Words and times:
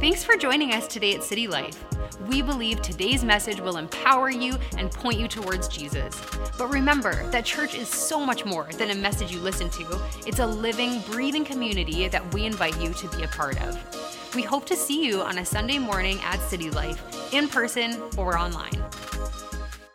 Thanks 0.00 0.24
for 0.24 0.34
joining 0.34 0.72
us 0.72 0.86
today 0.86 1.14
at 1.14 1.22
City 1.22 1.46
Life. 1.46 1.84
We 2.26 2.40
believe 2.40 2.80
today's 2.80 3.22
message 3.22 3.60
will 3.60 3.76
empower 3.76 4.30
you 4.30 4.56
and 4.78 4.90
point 4.90 5.20
you 5.20 5.28
towards 5.28 5.68
Jesus. 5.68 6.18
But 6.56 6.68
remember 6.70 7.28
that 7.28 7.44
church 7.44 7.74
is 7.74 7.86
so 7.86 8.24
much 8.24 8.46
more 8.46 8.66
than 8.78 8.92
a 8.92 8.94
message 8.94 9.30
you 9.30 9.40
listen 9.40 9.68
to, 9.68 10.00
it's 10.26 10.38
a 10.38 10.46
living, 10.46 11.02
breathing 11.02 11.44
community 11.44 12.08
that 12.08 12.32
we 12.32 12.46
invite 12.46 12.80
you 12.80 12.94
to 12.94 13.08
be 13.14 13.24
a 13.24 13.28
part 13.28 13.60
of. 13.60 14.34
We 14.34 14.40
hope 14.40 14.64
to 14.68 14.74
see 14.74 15.04
you 15.04 15.20
on 15.20 15.36
a 15.36 15.44
Sunday 15.44 15.76
morning 15.76 16.18
at 16.22 16.40
City 16.40 16.70
Life, 16.70 17.34
in 17.34 17.46
person 17.46 18.00
or 18.16 18.38
online. 18.38 18.82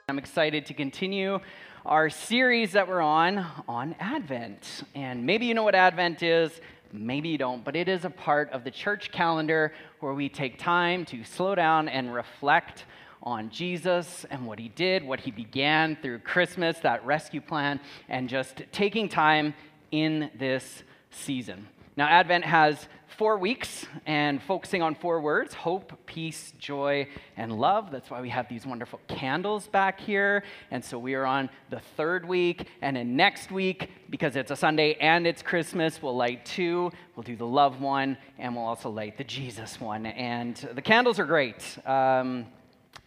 I'm 0.07 0.19
excited 0.19 0.67
to 0.67 0.75
continue 0.75 1.39
our 1.83 2.11
series 2.11 2.73
that 2.73 2.87
we're 2.87 3.01
on 3.01 3.43
on 3.67 3.95
Advent. 3.99 4.83
And 4.93 5.25
maybe 5.25 5.47
you 5.47 5.55
know 5.55 5.63
what 5.63 5.73
Advent 5.75 6.21
is, 6.21 6.51
maybe 6.99 7.29
you 7.29 7.37
don't, 7.37 7.63
but 7.63 7.75
it 7.75 7.87
is 7.87 8.05
a 8.05 8.09
part 8.09 8.49
of 8.51 8.63
the 8.63 8.71
church 8.71 9.11
calendar 9.11 9.73
where 9.99 10.13
we 10.13 10.29
take 10.29 10.59
time 10.59 11.05
to 11.05 11.23
slow 11.23 11.55
down 11.55 11.87
and 11.87 12.13
reflect 12.13 12.85
on 13.23 13.49
Jesus 13.49 14.25
and 14.29 14.45
what 14.45 14.59
he 14.59 14.69
did, 14.69 15.03
what 15.03 15.19
he 15.19 15.31
began 15.31 15.97
through 16.01 16.19
Christmas, 16.19 16.77
that 16.79 17.05
rescue 17.05 17.41
plan, 17.41 17.79
and 18.07 18.29
just 18.29 18.61
taking 18.71 19.09
time 19.09 19.53
in 19.91 20.29
this 20.37 20.83
season. 21.09 21.67
Now, 21.97 22.07
Advent 22.07 22.45
has 22.45 22.87
four 23.07 23.37
weeks 23.37 23.85
and 24.05 24.41
focusing 24.41 24.81
on 24.81 24.95
four 24.95 25.21
words 25.21 25.53
hope, 25.53 25.93
peace, 26.05 26.53
joy, 26.59 27.07
and 27.37 27.51
love. 27.59 27.91
That's 27.91 28.09
why 28.09 28.21
we 28.21 28.29
have 28.29 28.49
these 28.49 28.65
wonderful 28.65 28.99
candles 29.07 29.67
back 29.67 29.99
here. 29.99 30.43
And 30.71 30.83
so 30.83 30.99
we 30.99 31.13
are 31.13 31.25
on 31.25 31.49
the 31.69 31.79
third 31.97 32.27
week. 32.27 32.67
And 32.81 32.97
then 32.97 33.15
next 33.15 33.51
week, 33.51 33.89
because 34.09 34.35
it's 34.35 34.51
a 34.51 34.55
Sunday 34.55 34.95
and 34.95 35.25
it's 35.25 35.41
Christmas, 35.41 36.01
we'll 36.01 36.15
light 36.15 36.45
two. 36.45 36.91
We'll 37.15 37.23
do 37.23 37.35
the 37.35 37.47
love 37.47 37.81
one, 37.81 38.17
and 38.37 38.55
we'll 38.55 38.65
also 38.65 38.89
light 38.89 39.17
the 39.17 39.23
Jesus 39.23 39.79
one. 39.79 40.05
And 40.05 40.55
the 40.73 40.81
candles 40.81 41.19
are 41.19 41.25
great. 41.25 41.77
Um, 41.85 42.45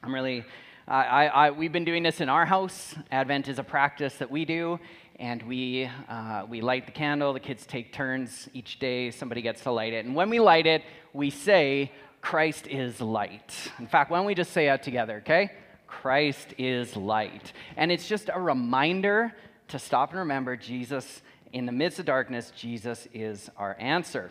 I'm 0.03 0.15
really. 0.15 0.45
I, 0.91 1.27
I, 1.27 1.51
we've 1.51 1.71
been 1.73 1.85
doing 1.85 2.03
this 2.03 2.23
in 2.23 2.31
our 2.31 2.47
house. 2.47 2.95
Advent 3.13 3.49
is 3.49 3.59
a 3.59 3.63
practice 3.63 4.15
that 4.15 4.31
we 4.31 4.47
do, 4.47 4.81
and 5.19 5.43
we, 5.43 5.91
uh, 6.09 6.47
we 6.49 6.61
light 6.61 6.87
the 6.87 6.93
candle. 6.93 7.33
The 7.33 7.41
kids 7.41 7.67
take 7.67 7.93
turns 7.93 8.49
each 8.55 8.79
day. 8.79 9.11
Somebody 9.11 9.43
gets 9.43 9.63
to 9.63 9.73
light 9.73 9.93
it. 9.93 10.05
And 10.05 10.15
when 10.15 10.31
we 10.31 10.39
light 10.39 10.67
it, 10.67 10.83
we 11.13 11.31
say, 11.31 11.91
Christ 12.21 12.67
is 12.69 13.01
light. 13.01 13.55
In 13.79 13.87
fact, 13.87 14.11
why 14.11 14.19
don't 14.19 14.27
we 14.27 14.35
just 14.35 14.53
say 14.53 14.67
that 14.67 14.83
together, 14.83 15.17
okay? 15.19 15.51
Christ 15.87 16.55
is 16.59 16.97
light. 16.97 17.53
And 17.77 17.91
it's 17.91 18.07
just 18.07 18.31
a 18.33 18.41
reminder 18.41 19.33
to 19.69 19.79
stop 19.79 20.11
and 20.11 20.21
remember 20.21 20.57
Jesus, 20.57 21.23
in 21.53 21.67
the 21.67 21.73
midst 21.73 21.99
of 21.99 22.07
darkness, 22.07 22.53
Jesus 22.57 23.09
is 23.13 23.51
our 23.57 23.77
answer. 23.79 24.31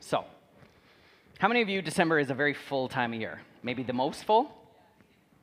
So, 0.00 0.24
how 1.38 1.48
many 1.48 1.62
of 1.62 1.68
you, 1.68 1.82
December 1.82 2.18
is 2.18 2.30
a 2.30 2.34
very 2.34 2.54
full 2.54 2.88
time 2.88 3.12
of 3.12 3.20
year? 3.20 3.40
Maybe 3.62 3.82
the 3.82 3.92
most 3.92 4.24
full? 4.24 4.52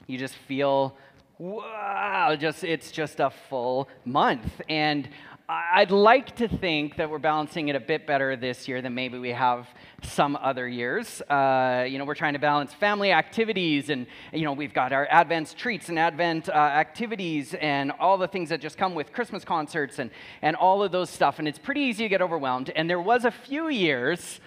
You 0.05 0.17
just 0.17 0.35
feel 0.35 0.95
wow, 1.39 2.35
just 2.35 2.63
it's 2.63 2.91
just 2.91 3.19
a 3.19 3.29
full 3.29 3.87
month. 4.05 4.61
And 4.69 5.07
I'd 5.49 5.91
like 5.91 6.35
to 6.37 6.47
think 6.47 6.97
that 6.97 7.09
we're 7.09 7.19
balancing 7.19 7.69
it 7.69 7.75
a 7.75 7.79
bit 7.79 8.05
better 8.05 8.35
this 8.35 8.67
year 8.67 8.81
than 8.81 8.93
maybe 8.93 9.17
we 9.17 9.29
have 9.29 9.67
some 10.03 10.35
other 10.35 10.67
years. 10.67 11.21
Uh, 11.21 11.85
you 11.87 11.99
know, 11.99 12.05
we're 12.05 12.15
trying 12.15 12.33
to 12.33 12.39
balance 12.39 12.73
family 12.73 13.11
activities, 13.11 13.89
and 13.89 14.07
you 14.33 14.43
know, 14.43 14.51
we've 14.51 14.73
got 14.73 14.91
our 14.91 15.07
Advent 15.09 15.55
treats 15.57 15.89
and 15.89 15.97
Advent 15.97 16.49
uh, 16.49 16.53
activities, 16.53 17.53
and 17.53 17.91
all 17.99 18.17
the 18.17 18.27
things 18.27 18.49
that 18.49 18.59
just 18.59 18.77
come 18.77 18.95
with 18.95 19.13
Christmas 19.13 19.45
concerts 19.45 19.99
and 19.99 20.09
and 20.41 20.55
all 20.55 20.83
of 20.83 20.91
those 20.91 21.09
stuff. 21.09 21.39
And 21.39 21.47
it's 21.47 21.59
pretty 21.59 21.81
easy 21.81 22.03
to 22.05 22.09
get 22.09 22.21
overwhelmed. 22.21 22.71
And 22.71 22.89
there 22.89 23.01
was 23.01 23.25
a 23.25 23.31
few 23.31 23.69
years 23.69 24.41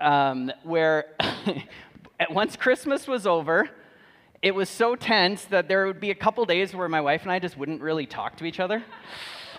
um, 0.00 0.50
where, 0.64 1.14
once 2.30 2.56
Christmas 2.56 3.06
was 3.06 3.26
over 3.26 3.70
it 4.42 4.54
was 4.54 4.68
so 4.68 4.96
tense 4.96 5.44
that 5.46 5.68
there 5.68 5.86
would 5.86 6.00
be 6.00 6.10
a 6.10 6.14
couple 6.14 6.44
days 6.44 6.74
where 6.74 6.88
my 6.88 7.00
wife 7.00 7.22
and 7.22 7.30
I 7.30 7.38
just 7.38 7.56
wouldn't 7.56 7.80
really 7.80 8.06
talk 8.06 8.36
to 8.38 8.44
each 8.44 8.58
other. 8.58 8.82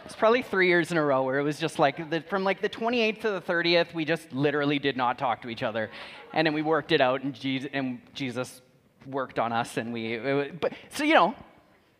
It's 0.03 0.15
probably 0.15 0.41
three 0.41 0.67
years 0.67 0.91
in 0.91 0.97
a 0.97 1.03
row 1.03 1.23
where 1.23 1.39
it 1.39 1.43
was 1.43 1.57
just 1.57 1.79
like 1.79 2.09
the, 2.09 2.19
from 2.19 2.43
like 2.43 2.61
the 2.61 2.67
28th 2.67 3.21
to 3.21 3.31
the 3.31 3.41
30th, 3.41 3.93
we 3.93 4.03
just 4.03 4.33
literally 4.33 4.77
did 4.77 4.97
not 4.97 5.17
talk 5.17 5.41
to 5.43 5.49
each 5.49 5.63
other, 5.63 5.89
and 6.33 6.45
then 6.45 6.53
we 6.53 6.61
worked 6.61 6.91
it 6.91 6.99
out, 6.99 7.23
and 7.23 7.33
Jesus, 7.33 7.69
and 7.71 8.01
Jesus 8.13 8.61
worked 9.05 9.39
on 9.39 9.53
us, 9.53 9.77
and 9.77 9.93
we. 9.93 10.15
It, 10.15 10.59
but 10.59 10.73
so 10.89 11.05
you 11.05 11.13
know, 11.13 11.33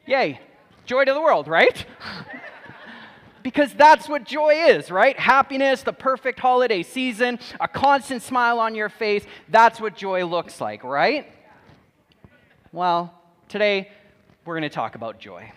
yay, 0.06 0.42
joy 0.86 1.06
to 1.06 1.14
the 1.14 1.22
world, 1.22 1.48
right? 1.48 1.86
because 3.44 3.74
that's 3.74 4.10
what 4.10 4.26
joy 4.26 4.66
is, 4.68 4.92
right? 4.92 5.18
Happiness, 5.18 5.82
the 5.84 5.94
perfect 5.94 6.40
holiday 6.40 6.84
season, 6.84 7.40
a 7.62 7.70
constant 7.70 8.22
smile 8.22 8.60
on 8.60 8.76
your 8.76 8.90
face. 8.90 9.24
That's 9.48 9.80
what 9.80 9.96
joy 9.96 10.26
looks 10.26 10.60
like, 10.60 10.84
right? 10.84 11.32
Well, 12.74 13.14
today 13.50 13.92
we're 14.46 14.56
going 14.56 14.68
to 14.68 14.76
talk 14.76 14.96
about 14.96 15.20
joy. 15.20 15.52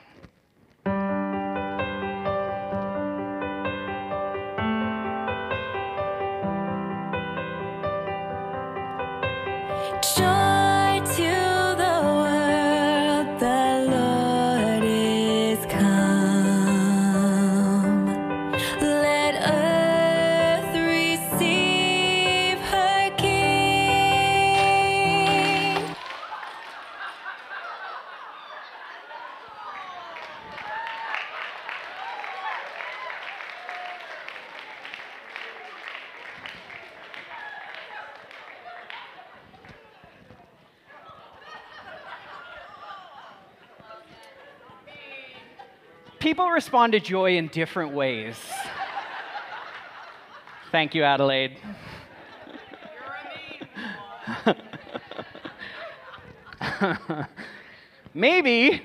People 46.26 46.48
respond 46.48 46.92
to 46.92 46.98
joy 46.98 47.36
in 47.36 47.46
different 47.46 47.92
ways. 47.92 48.34
Thank 50.72 50.92
you, 50.92 51.04
Adelaide. 51.04 51.56
Maybe 58.12 58.82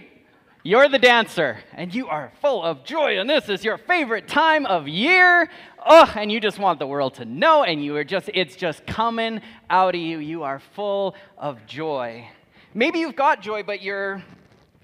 you're 0.62 0.88
the 0.88 1.00
dancer 1.00 1.58
and 1.74 1.92
you 1.96 2.08
are 2.10 2.32
full 2.42 2.62
of 2.62 2.84
joy, 2.84 3.18
and 3.20 3.28
this 3.28 3.50
is 3.50 3.64
your 3.64 3.80
favorite 3.80 4.28
time 4.28 4.68
of 4.68 4.88
year. 4.88 5.50
Oh, 5.84 6.14
and 6.16 6.32
you 6.32 6.40
just 6.40 6.60
want 6.60 6.78
the 6.78 6.86
world 6.86 7.16
to 7.16 7.26
know, 7.26 7.64
and 7.64 7.84
you 7.84 7.96
are 7.96 8.04
just, 8.04 8.30
it's 8.36 8.56
just 8.56 8.86
coming 8.86 9.42
out 9.68 9.96
of 9.96 10.00
you. 10.02 10.20
You 10.20 10.44
are 10.44 10.60
full 10.60 11.16
of 11.40 11.66
joy. 11.66 12.30
Maybe 12.76 13.00
you've 13.00 13.16
got 13.16 13.42
joy, 13.42 13.64
but 13.64 13.82
you're 13.82 14.24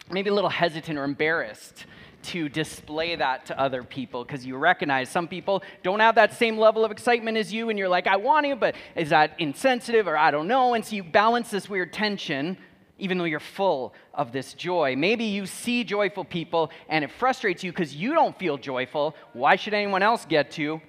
maybe 0.10 0.32
a 0.32 0.34
little 0.34 0.50
hesitant 0.50 0.98
or 0.98 1.04
embarrassed 1.04 1.86
to 2.24 2.50
display 2.50 3.16
that 3.16 3.46
to 3.48 3.60
other 3.60 3.84
people 3.84 4.24
because 4.24 4.46
you 4.46 4.58
recognize 4.58 5.10
some 5.10 5.28
people 5.28 5.64
don't 5.84 6.00
have 6.00 6.16
that 6.16 6.34
same 6.34 6.58
level 6.58 6.84
of 6.84 6.92
excitement 6.92 7.38
as 7.38 7.54
you, 7.54 7.70
and 7.70 7.80
you're 7.80 7.90
like, 7.90 8.08
I 8.08 8.18
want 8.18 8.46
to, 8.46 8.56
but 8.56 8.76
is 8.96 9.10
that 9.10 9.40
insensitive 9.40 10.08
or 10.08 10.18
I 10.18 10.32
don't 10.32 10.48
know? 10.48 10.74
And 10.74 10.84
so 10.84 10.96
you 10.96 11.04
balance 11.04 11.50
this 11.50 11.70
weird 11.70 11.94
tension 11.94 12.58
even 13.00 13.18
though 13.18 13.26
you're 13.26 13.40
full 13.40 13.94
of 14.14 14.32
this 14.32 14.54
joy. 14.54 14.96
Maybe 14.96 15.26
you 15.26 15.46
see 15.46 15.84
joyful 15.84 16.26
people 16.26 16.72
and 16.90 17.04
it 17.04 17.12
frustrates 17.12 17.64
you 17.64 17.72
because 17.72 17.96
you 17.96 18.14
don't 18.14 18.38
feel 18.38 18.58
joyful. 18.58 19.16
Why 19.34 19.56
should 19.56 19.74
anyone 19.74 20.04
else 20.04 20.26
get 20.26 20.52
to? 20.52 20.82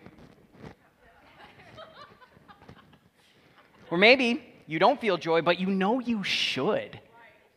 or 3.90 3.98
maybe 3.98 4.44
you 4.66 4.78
don't 4.78 5.00
feel 5.00 5.16
joy, 5.16 5.42
but 5.42 5.58
you 5.58 5.66
know 5.66 6.00
you 6.00 6.22
should 6.22 7.00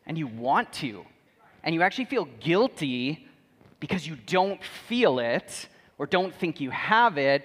and 0.06 0.16
you 0.16 0.26
want 0.26 0.72
to. 0.74 1.04
And 1.64 1.74
you 1.74 1.82
actually 1.82 2.06
feel 2.06 2.26
guilty 2.40 3.26
because 3.82 4.06
you 4.06 4.14
don't 4.14 4.62
feel 4.62 5.18
it 5.18 5.66
or 5.98 6.06
don't 6.06 6.32
think 6.32 6.60
you 6.60 6.70
have 6.70 7.18
it, 7.18 7.44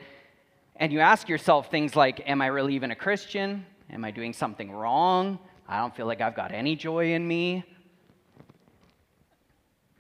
and 0.76 0.94
you 0.94 1.00
ask 1.00 1.28
yourself 1.28 1.72
things 1.72 1.96
like, 1.96 2.22
Am 2.30 2.44
I 2.44 2.46
really 2.46 2.76
even 2.76 2.92
a 2.92 2.96
Christian? 2.96 3.66
Am 3.90 4.06
I 4.06 4.12
doing 4.12 4.34
something 4.34 4.72
wrong? 4.72 5.40
I 5.68 5.80
don't 5.80 5.96
feel 5.96 6.06
like 6.06 6.22
I've 6.22 6.36
got 6.36 6.52
any 6.52 6.76
joy 6.76 7.14
in 7.14 7.28
me. 7.28 7.64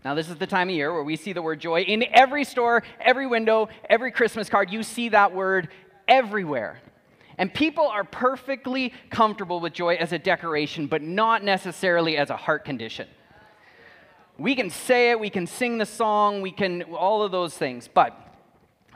Now, 0.05 0.13
this 0.13 0.29
is 0.29 0.35
the 0.35 0.45
time 0.45 0.69
of 0.69 0.75
year 0.75 0.93
where 0.93 1.01
we 1.01 1.15
see 1.15 1.33
the 1.33 1.41
word 1.41 1.59
joy 1.59 1.81
in 1.81 2.05
every 2.13 2.43
store, 2.43 2.83
every 3.01 3.25
window, 3.25 3.67
every 3.89 4.11
Christmas 4.11 4.47
card. 4.47 4.71
You 4.71 4.83
see 4.83 5.09
that 5.09 5.33
word 5.33 5.69
everywhere. 6.07 6.79
And 7.39 7.51
people 7.51 7.87
are 7.87 8.03
perfectly 8.03 8.93
comfortable 9.09 9.59
with 9.59 9.73
joy 9.73 9.95
as 9.95 10.13
a 10.13 10.19
decoration, 10.19 10.85
but 10.85 11.01
not 11.01 11.43
necessarily 11.43 12.15
as 12.15 12.29
a 12.29 12.37
heart 12.37 12.63
condition. 12.63 13.07
We 14.37 14.55
can 14.55 14.69
say 14.69 15.11
it, 15.11 15.19
we 15.19 15.29
can 15.29 15.47
sing 15.47 15.77
the 15.77 15.85
song, 15.85 16.41
we 16.41 16.51
can, 16.51 16.83
all 16.83 17.23
of 17.23 17.31
those 17.31 17.57
things, 17.57 17.89
but 17.91 18.15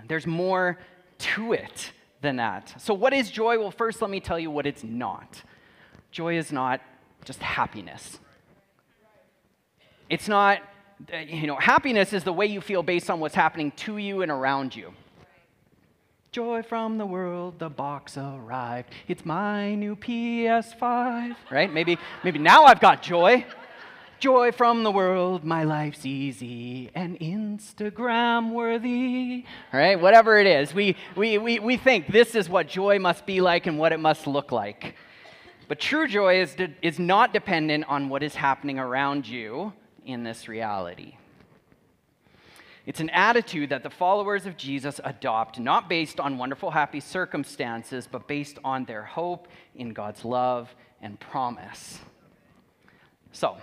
there's 0.08 0.28
more 0.28 0.78
to 1.18 1.54
it 1.54 1.92
than 2.22 2.36
that. 2.38 2.74
So, 2.80 2.94
what 2.94 3.14
is 3.14 3.32
joy? 3.32 3.60
Well, 3.60 3.72
first, 3.72 4.02
let 4.02 4.12
me 4.12 4.20
tell 4.20 4.40
you 4.40 4.52
what 4.52 4.66
it's 4.66 4.84
not. 4.84 5.42
Joy 6.12 6.38
is 6.38 6.52
not 6.52 6.82
just 7.26 7.40
happiness. 7.40 8.20
It's 10.10 10.28
not, 10.28 10.62
you 11.28 11.48
know, 11.48 11.56
happiness 11.56 12.14
is 12.14 12.24
the 12.24 12.34
way 12.34 12.46
you 12.46 12.62
feel 12.62 12.84
based 12.84 13.10
on 13.10 13.20
what's 13.20 13.36
happening 13.36 13.72
to 13.78 13.98
you 13.98 14.22
and 14.22 14.32
around 14.32 14.76
you. 14.76 14.94
Joy 16.32 16.64
from 16.64 16.98
the 16.98 17.06
world, 17.06 17.60
the 17.60 17.70
box 17.70 18.18
arrived. 18.18 18.94
It's 19.08 19.26
my 19.26 19.76
new 19.76 19.96
PS5. 19.96 21.36
Right? 21.50 21.74
Maybe, 21.74 21.98
maybe 22.24 22.40
now 22.40 22.66
I've 22.66 22.80
got 22.80 23.02
joy. 23.02 23.46
Joy 24.22 24.52
from 24.52 24.84
the 24.84 24.92
world, 24.92 25.44
my 25.44 25.64
life's 25.64 26.06
easy 26.06 26.92
and 26.94 27.20
Instagram 27.20 28.52
worthy. 28.52 29.46
Right? 29.74 30.00
Whatever 30.00 30.38
it 30.38 30.46
is, 30.46 30.76
we, 30.76 30.96
we, 31.16 31.40
we, 31.40 31.58
we 31.58 31.76
think 31.76 32.06
this 32.06 32.36
is 32.36 32.48
what 32.48 32.68
joy 32.68 33.00
must 33.00 33.26
be 33.26 33.42
like 33.42 33.66
and 33.66 33.80
what 33.80 33.94
it 33.94 34.00
must 34.00 34.28
look 34.28 34.52
like. 34.52 34.96
But 35.68 35.80
true 35.80 36.08
joy 36.08 36.40
is, 36.40 36.54
de- 36.54 36.76
is 36.84 37.00
not 37.00 37.34
dependent 37.34 37.86
on 37.88 38.10
what 38.10 38.22
is 38.22 38.36
happening 38.36 38.78
around 38.78 39.28
you 39.28 39.74
in 40.06 40.22
this 40.22 40.48
reality. 40.48 41.16
It's 42.86 43.00
an 43.00 43.10
attitude 43.10 43.72
that 43.72 43.82
the 43.82 43.90
followers 43.90 44.46
of 44.46 44.56
Jesus 44.56 45.02
adopt, 45.04 45.60
not 45.60 45.90
based 45.90 46.20
on 46.20 46.38
wonderful, 46.38 46.70
happy 46.70 47.00
circumstances, 47.00 48.08
but 48.12 48.28
based 48.28 48.60
on 48.64 48.86
their 48.86 49.02
hope 49.02 49.48
in 49.74 49.94
God's 49.94 50.24
love 50.24 50.76
and 51.02 51.20
promise. 51.20 51.98
So, 53.32 53.58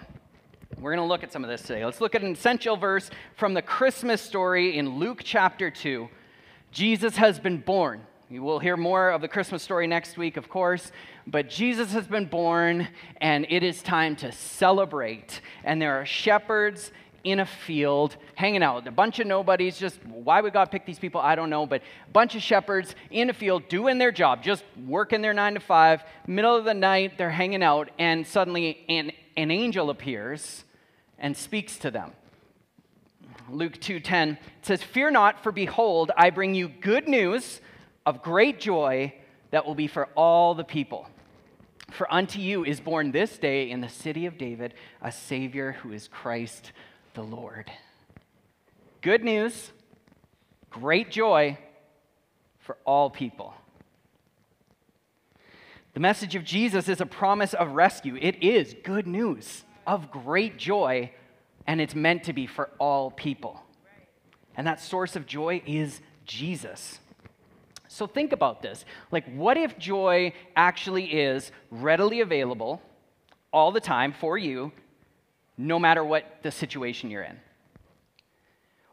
we're 0.81 0.93
going 0.95 1.05
to 1.05 1.09
look 1.09 1.25
at 1.25 1.33
some 1.33 1.43
of 1.43 1.51
this 1.51 1.63
today. 1.63 1.85
Let's 1.85 2.01
look 2.01 2.15
at 2.15 2.23
an 2.23 2.33
essential 2.33 2.77
verse 2.77 3.11
from 3.35 3.53
the 3.53 3.63
Christmas 3.63 4.23
story 4.23 4.79
in 4.79 4.99
Luke 4.99 5.23
chapter 5.25 5.73
2. 5.73 6.09
Jesus 6.71 7.17
has 7.17 7.41
been 7.41 7.59
born. 7.59 8.03
You 8.31 8.43
will 8.43 8.61
hear 8.61 8.77
more 8.77 9.11
of 9.11 9.21
the 9.21 9.27
Christmas 9.27 9.63
story 9.63 9.89
next 9.89 10.17
week, 10.17 10.37
of 10.37 10.49
course, 10.49 10.93
but 11.27 11.49
Jesus 11.49 11.93
has 11.95 12.07
been 12.07 12.27
born 12.27 12.87
and 13.21 13.45
it 13.49 13.65
is 13.65 13.83
time 13.83 14.15
to 14.17 14.31
celebrate. 14.31 15.41
And 15.65 15.83
there 15.83 16.01
are 16.01 16.07
shepherds 16.07 16.93
in 17.25 17.41
a 17.41 17.47
field 17.47 18.17
hanging 18.37 18.63
out. 18.63 18.87
A 18.87 18.93
bunch 18.93 19.19
of 19.19 19.27
nobodies, 19.27 19.79
just 19.79 19.99
why 20.07 20.41
would 20.41 20.53
God 20.53 20.71
pick 20.71 20.87
these 20.87 21.01
people? 21.01 21.21
I 21.21 21.35
don't 21.35 21.51
know, 21.51 21.67
but 21.67 21.83
a 22.07 22.11
bunch 22.13 22.37
of 22.37 22.43
shepherds 22.43 22.95
in 23.11 23.31
a 23.31 23.35
field 23.35 23.69
doing 23.69 23.99
their 23.99 24.13
job, 24.13 24.45
just 24.45 24.63
working 24.87 25.23
their 25.23 25.35
nine 25.35 25.55
to 25.55 25.61
five. 25.61 26.05
Middle 26.29 26.55
of 26.55 26.65
the 26.65 26.75
night, 26.75 27.19
they're 27.19 27.31
hanging 27.31 27.65
out, 27.65 27.91
and 27.99 28.25
suddenly 28.25 28.85
an, 28.89 29.11
an 29.37 29.51
angel 29.51 29.91
appears 29.91 30.65
and 31.19 31.37
speaks 31.37 31.79
to 31.79 31.91
them. 31.91 32.13
Luke 33.49 33.81
2:10 33.81 34.39
says, 34.63 34.83
"Fear 34.83 35.11
not, 35.11 35.43
for 35.43 35.53
behold, 35.53 36.13
I 36.17 36.31
bring 36.31 36.55
you 36.55 36.69
good 36.69 37.09
news 37.09 37.61
of 38.05 38.23
great 38.23 38.61
joy 38.61 39.15
that 39.51 39.67
will 39.67 39.75
be 39.75 39.87
for 39.87 40.07
all 40.15 40.55
the 40.55 40.65
people. 40.65 41.09
For 41.91 42.13
unto 42.13 42.39
you 42.39 42.65
is 42.65 42.81
born 42.81 43.13
this 43.13 43.39
day 43.39 43.71
in 43.71 43.81
the 43.81 43.89
city 43.89 44.27
of 44.27 44.37
David 44.37 44.75
a 45.01 45.11
Savior 45.11 45.73
who 45.73 45.93
is 45.93 46.09
Christ 46.09 46.73
the 47.15 47.23
Lord." 47.23 47.71
Good 49.01 49.25
news, 49.25 49.73
great 50.71 51.11
joy 51.11 51.57
for 52.59 52.77
all 52.85 53.09
people. 53.09 53.55
The 55.95 56.01
message 56.01 56.35
of 56.35 56.45
Jesus 56.45 56.89
is 56.89 57.01
a 57.01 57.07
promise 57.07 57.55
of 57.55 57.73
rescue. 57.73 58.17
It 58.21 58.43
is 58.43 58.75
good 58.85 59.07
news 59.07 59.65
of 59.89 60.11
great 60.11 60.59
joy, 60.59 61.11
and 61.67 61.81
it's 61.81 61.95
meant 61.95 62.25
to 62.25 62.33
be 62.33 62.47
for 62.47 62.71
all 62.79 63.11
people. 63.11 63.61
And 64.55 64.67
that 64.67 64.81
source 64.81 65.17
of 65.17 65.27
joy 65.27 65.63
is 65.67 66.01
Jesus. 66.27 66.99
So 67.89 68.07
think 68.07 68.33
about 68.33 68.61
this. 68.61 68.85
Like, 69.11 69.25
what 69.35 69.57
if 69.57 69.79
joy 69.79 70.35
actually 70.55 71.07
is 71.07 71.51
readily 71.71 72.21
available 72.21 72.83
all 73.51 73.73
the 73.73 73.81
time 73.81 74.13
for 74.13 74.37
you, 74.37 74.73
no 75.57 75.79
matter 75.79 76.05
what 76.05 76.25
the 76.43 76.51
situation 76.51 77.11
you're 77.11 77.23
in? 77.23 77.39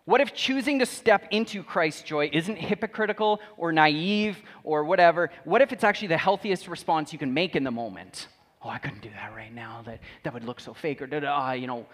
What 0.06 0.22
if 0.22 0.34
choosing 0.34 0.80
to 0.80 0.86
step 0.86 1.26
into 1.32 1.62
Christ's 1.62 2.04
joy 2.04 2.30
isn't 2.32 2.58
hypocritical 2.58 3.42
or 3.58 3.74
naive 3.74 4.42
or 4.64 4.86
whatever? 4.86 5.30
What 5.44 5.62
if 5.62 5.74
it's 5.74 5.84
actually 5.84 6.10
the 6.10 6.18
healthiest 6.18 6.68
response 6.68 7.12
you 7.12 7.20
can 7.20 7.34
make 7.34 7.56
in 7.56 7.64
the 7.64 7.72
moment? 7.72 8.28
Oh, 8.66 8.70
I 8.70 8.80
couldn't 8.80 9.02
do 9.02 9.10
that 9.12 9.34
right 9.36 9.54
now. 9.54 9.84
That, 9.86 10.00
that 10.24 10.34
would 10.34 10.44
look 10.44 10.60
so 10.60 10.74
fake 10.74 11.02
or 11.02 11.08
da 11.08 11.20
da, 11.20 11.34
ah, 11.34 11.52
you 11.52 11.68
know. 11.68 11.86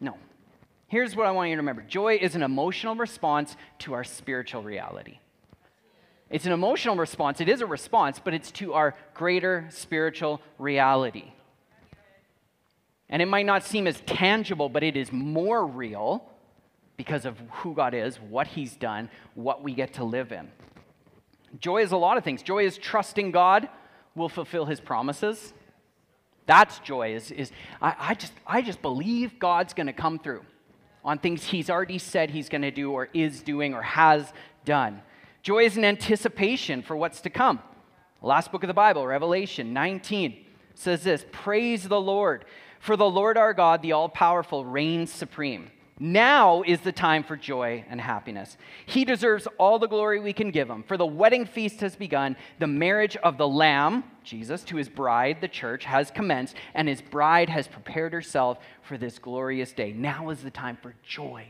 No. 0.00 0.16
Here's 0.88 1.14
what 1.14 1.26
I 1.26 1.30
want 1.30 1.50
you 1.50 1.56
to 1.56 1.60
remember 1.60 1.82
joy 1.82 2.18
is 2.20 2.34
an 2.34 2.42
emotional 2.42 2.96
response 2.96 3.56
to 3.80 3.94
our 3.94 4.02
spiritual 4.04 4.62
reality. 4.62 5.18
It's 6.28 6.46
an 6.46 6.52
emotional 6.52 6.96
response. 6.96 7.40
It 7.40 7.48
is 7.48 7.60
a 7.60 7.66
response, 7.66 8.20
but 8.22 8.34
it's 8.34 8.50
to 8.52 8.74
our 8.74 8.94
greater 9.14 9.66
spiritual 9.70 10.40
reality. 10.58 11.32
And 13.08 13.20
it 13.20 13.26
might 13.26 13.46
not 13.46 13.64
seem 13.64 13.88
as 13.88 14.00
tangible, 14.02 14.68
but 14.68 14.84
it 14.84 14.96
is 14.96 15.10
more 15.10 15.66
real 15.66 16.24
because 16.96 17.24
of 17.24 17.36
who 17.50 17.74
God 17.74 17.94
is, 17.94 18.16
what 18.16 18.46
He's 18.46 18.76
done, 18.76 19.10
what 19.34 19.62
we 19.62 19.74
get 19.74 19.94
to 19.94 20.04
live 20.04 20.30
in. 20.30 20.48
Joy 21.58 21.82
is 21.82 21.90
a 21.90 21.96
lot 21.96 22.16
of 22.16 22.22
things. 22.22 22.42
Joy 22.42 22.64
is 22.64 22.78
trusting 22.78 23.32
God 23.32 23.68
will 24.14 24.28
fulfill 24.28 24.66
His 24.66 24.80
promises. 24.80 25.52
That's 26.46 26.78
joy, 26.80 27.14
is, 27.14 27.30
is 27.30 27.52
I, 27.80 27.94
I, 27.98 28.14
just, 28.14 28.32
I 28.46 28.62
just 28.62 28.82
believe 28.82 29.38
God's 29.38 29.74
going 29.74 29.86
to 29.86 29.92
come 29.92 30.18
through 30.18 30.42
on 31.04 31.18
things 31.18 31.44
he's 31.44 31.70
already 31.70 31.98
said 31.98 32.30
he's 32.30 32.48
going 32.48 32.62
to 32.62 32.70
do 32.70 32.92
or 32.92 33.08
is 33.14 33.42
doing 33.42 33.74
or 33.74 33.82
has 33.82 34.32
done. 34.64 35.00
Joy 35.42 35.64
is 35.64 35.76
an 35.76 35.84
anticipation 35.84 36.82
for 36.82 36.96
what's 36.96 37.22
to 37.22 37.30
come. 37.30 37.60
Last 38.22 38.52
book 38.52 38.62
of 38.62 38.68
the 38.68 38.74
Bible, 38.74 39.06
Revelation 39.06 39.72
19, 39.72 40.44
says 40.74 41.04
this 41.04 41.24
Praise 41.32 41.88
the 41.88 42.00
Lord, 42.00 42.44
for 42.78 42.96
the 42.96 43.08
Lord 43.08 43.38
our 43.38 43.54
God, 43.54 43.80
the 43.80 43.92
all 43.92 44.08
powerful, 44.08 44.64
reigns 44.64 45.10
supreme. 45.10 45.70
Now 46.02 46.62
is 46.62 46.80
the 46.80 46.92
time 46.92 47.22
for 47.22 47.36
joy 47.36 47.84
and 47.90 48.00
happiness. 48.00 48.56
He 48.86 49.04
deserves 49.04 49.46
all 49.58 49.78
the 49.78 49.86
glory 49.86 50.18
we 50.18 50.32
can 50.32 50.50
give 50.50 50.70
him. 50.70 50.82
For 50.82 50.96
the 50.96 51.04
wedding 51.04 51.44
feast 51.44 51.82
has 51.82 51.94
begun. 51.94 52.36
The 52.58 52.66
marriage 52.66 53.18
of 53.18 53.36
the 53.36 53.46
Lamb, 53.46 54.04
Jesus, 54.24 54.62
to 54.64 54.76
his 54.76 54.88
bride, 54.88 55.42
the 55.42 55.48
church, 55.48 55.84
has 55.84 56.10
commenced, 56.10 56.56
and 56.72 56.88
his 56.88 57.02
bride 57.02 57.50
has 57.50 57.68
prepared 57.68 58.14
herself 58.14 58.56
for 58.80 58.96
this 58.96 59.18
glorious 59.18 59.74
day. 59.74 59.92
Now 59.92 60.30
is 60.30 60.42
the 60.42 60.50
time 60.50 60.78
for 60.80 60.94
joy. 61.06 61.46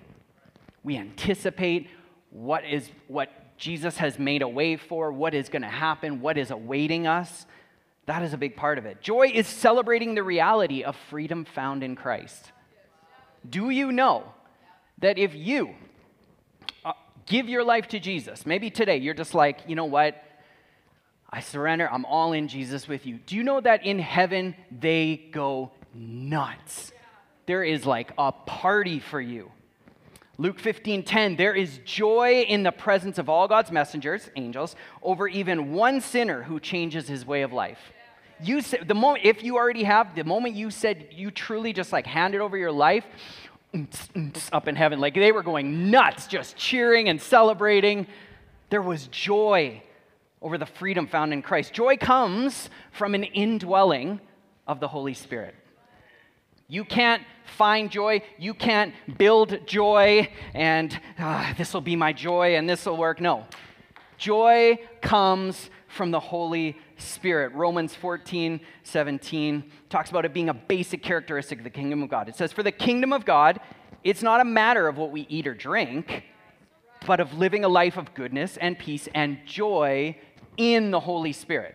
We 0.82 0.96
anticipate 0.96 1.88
what 2.30 2.64
is 2.64 2.90
what 3.06 3.56
Jesus 3.56 3.98
has 3.98 4.18
made 4.18 4.42
a 4.42 4.48
way 4.48 4.76
for, 4.76 5.12
what 5.12 5.32
is 5.32 5.48
going 5.48 5.62
to 5.62 5.68
happen, 5.68 6.20
what 6.20 6.36
is 6.36 6.50
awaiting 6.50 7.06
us. 7.06 7.46
That 8.06 8.24
is 8.24 8.32
a 8.32 8.38
big 8.38 8.56
part 8.56 8.78
of 8.78 8.86
it. 8.86 9.00
Joy 9.00 9.30
is 9.32 9.46
celebrating 9.46 10.16
the 10.16 10.24
reality 10.24 10.82
of 10.82 10.96
freedom 11.08 11.44
found 11.44 11.84
in 11.84 11.94
Christ. 11.94 12.50
Do 13.48 13.70
you 13.70 13.92
know 13.92 14.24
that 15.00 15.18
if 15.18 15.34
you 15.34 15.70
uh, 16.84 16.92
give 17.26 17.48
your 17.48 17.64
life 17.64 17.88
to 17.88 18.00
Jesus, 18.00 18.46
maybe 18.46 18.70
today 18.70 18.98
you're 18.98 19.14
just 19.14 19.34
like, 19.34 19.60
you 19.66 19.74
know 19.74 19.86
what? 19.86 20.22
I 21.30 21.40
surrender. 21.40 21.88
I'm 21.90 22.04
all 22.04 22.32
in 22.32 22.48
Jesus 22.48 22.88
with 22.88 23.06
you. 23.06 23.18
Do 23.24 23.36
you 23.36 23.44
know 23.44 23.60
that 23.60 23.84
in 23.86 23.98
heaven 23.98 24.56
they 24.70 25.28
go 25.30 25.70
nuts? 25.94 26.92
There 27.46 27.62
is 27.62 27.86
like 27.86 28.12
a 28.18 28.32
party 28.32 28.98
for 28.98 29.20
you. 29.20 29.50
Luke 30.38 30.58
15, 30.58 31.02
10, 31.02 31.36
there 31.36 31.54
is 31.54 31.80
joy 31.84 32.46
in 32.48 32.62
the 32.62 32.72
presence 32.72 33.18
of 33.18 33.28
all 33.28 33.46
God's 33.46 33.70
messengers, 33.70 34.30
angels, 34.36 34.74
over 35.02 35.28
even 35.28 35.72
one 35.72 36.00
sinner 36.00 36.42
who 36.42 36.58
changes 36.58 37.06
his 37.06 37.26
way 37.26 37.42
of 37.42 37.52
life. 37.52 37.92
You 38.42 38.62
said, 38.62 38.88
the 38.88 38.94
moment, 38.94 39.26
if 39.26 39.42
you 39.44 39.56
already 39.56 39.82
have, 39.82 40.14
the 40.14 40.24
moment 40.24 40.54
you 40.54 40.70
said 40.70 41.08
you 41.12 41.30
truly 41.30 41.74
just 41.74 41.92
like 41.92 42.06
handed 42.06 42.40
over 42.40 42.56
your 42.56 42.72
life, 42.72 43.04
up 44.52 44.68
in 44.68 44.76
heaven. 44.76 45.00
Like 45.00 45.14
they 45.14 45.32
were 45.32 45.42
going 45.42 45.90
nuts, 45.90 46.26
just 46.26 46.56
cheering 46.56 47.08
and 47.08 47.20
celebrating. 47.20 48.06
There 48.68 48.82
was 48.82 49.06
joy 49.08 49.82
over 50.42 50.58
the 50.58 50.66
freedom 50.66 51.06
found 51.06 51.32
in 51.32 51.42
Christ. 51.42 51.72
Joy 51.72 51.96
comes 51.96 52.70
from 52.92 53.14
an 53.14 53.24
indwelling 53.24 54.20
of 54.66 54.80
the 54.80 54.88
Holy 54.88 55.14
Spirit. 55.14 55.54
You 56.68 56.84
can't 56.84 57.22
find 57.44 57.90
joy. 57.90 58.22
You 58.38 58.54
can't 58.54 58.94
build 59.18 59.66
joy 59.66 60.28
and 60.54 60.98
ah, 61.18 61.52
this 61.58 61.74
will 61.74 61.80
be 61.80 61.96
my 61.96 62.12
joy 62.12 62.56
and 62.56 62.68
this 62.68 62.86
will 62.86 62.96
work. 62.96 63.20
No. 63.20 63.44
Joy 64.18 64.78
comes 65.00 65.70
from 65.90 66.10
the 66.10 66.20
Holy 66.20 66.78
Spirit. 66.96 67.52
Romans 67.52 67.94
14, 67.94 68.60
17 68.84 69.64
talks 69.88 70.10
about 70.10 70.24
it 70.24 70.32
being 70.32 70.48
a 70.48 70.54
basic 70.54 71.02
characteristic 71.02 71.58
of 71.58 71.64
the 71.64 71.70
kingdom 71.70 72.02
of 72.02 72.08
God. 72.08 72.28
It 72.28 72.36
says, 72.36 72.52
For 72.52 72.62
the 72.62 72.72
kingdom 72.72 73.12
of 73.12 73.24
God, 73.24 73.60
it's 74.04 74.22
not 74.22 74.40
a 74.40 74.44
matter 74.44 74.88
of 74.88 74.96
what 74.96 75.10
we 75.10 75.26
eat 75.28 75.46
or 75.46 75.54
drink, 75.54 76.24
but 77.06 77.20
of 77.20 77.34
living 77.34 77.64
a 77.64 77.68
life 77.68 77.96
of 77.96 78.14
goodness 78.14 78.56
and 78.56 78.78
peace 78.78 79.08
and 79.14 79.38
joy 79.44 80.16
in 80.56 80.90
the 80.90 81.00
Holy 81.00 81.32
Spirit. 81.32 81.74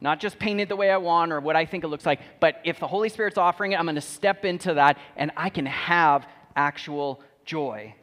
Not 0.00 0.20
just 0.20 0.38
painted 0.38 0.68
the 0.68 0.76
way 0.76 0.90
I 0.90 0.98
want 0.98 1.32
or 1.32 1.40
what 1.40 1.56
I 1.56 1.64
think 1.64 1.82
it 1.82 1.88
looks 1.88 2.06
like, 2.06 2.20
but 2.38 2.60
if 2.64 2.78
the 2.78 2.86
Holy 2.86 3.08
Spirit's 3.08 3.38
offering 3.38 3.72
it, 3.72 3.78
I'm 3.78 3.86
going 3.86 3.96
to 3.96 4.00
step 4.00 4.44
into 4.44 4.74
that 4.74 4.98
and 5.16 5.32
I 5.36 5.48
can 5.48 5.66
have 5.66 6.26
actual 6.54 7.22
joy. 7.44 7.94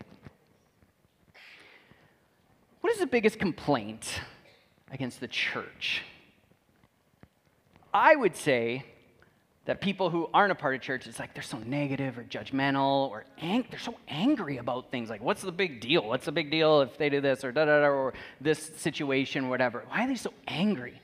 What 2.81 2.91
is 2.91 2.99
the 2.99 3.07
biggest 3.07 3.39
complaint 3.39 4.19
against 4.93 5.19
the 5.19 5.27
church? 5.27 6.03
I 7.93 8.15
would 8.15 8.35
say 8.35 8.85
that 9.65 9.79
people 9.79 10.09
who 10.09 10.29
aren't 10.33 10.51
a 10.51 10.55
part 10.55 10.75
of 10.75 10.81
church, 10.81 11.07
it's 11.07 11.19
like 11.19 11.33
they're 11.33 11.43
so 11.43 11.57
negative 11.59 12.17
or 12.17 12.23
judgmental 12.23 13.09
or 13.09 13.25
ang- 13.41 13.65
they're 13.69 13.79
so 13.79 13.95
angry 14.07 14.57
about 14.57 14.91
things. 14.91 15.09
Like, 15.09 15.21
what's 15.21 15.41
the 15.41 15.51
big 15.51 15.79
deal? 15.79 16.05
What's 16.05 16.25
the 16.25 16.31
big 16.31 16.51
deal 16.51 16.81
if 16.81 16.97
they 16.97 17.09
do 17.09 17.21
this 17.21 17.43
or 17.43 17.51
da 17.51 17.65
da 17.65 17.79
da 17.81 17.87
or 17.87 18.13
this 18.41 18.71
situation, 18.77 19.49
whatever? 19.49 19.83
Why 19.87 20.05
are 20.05 20.07
they 20.07 20.15
so 20.15 20.33
angry? 20.47 20.99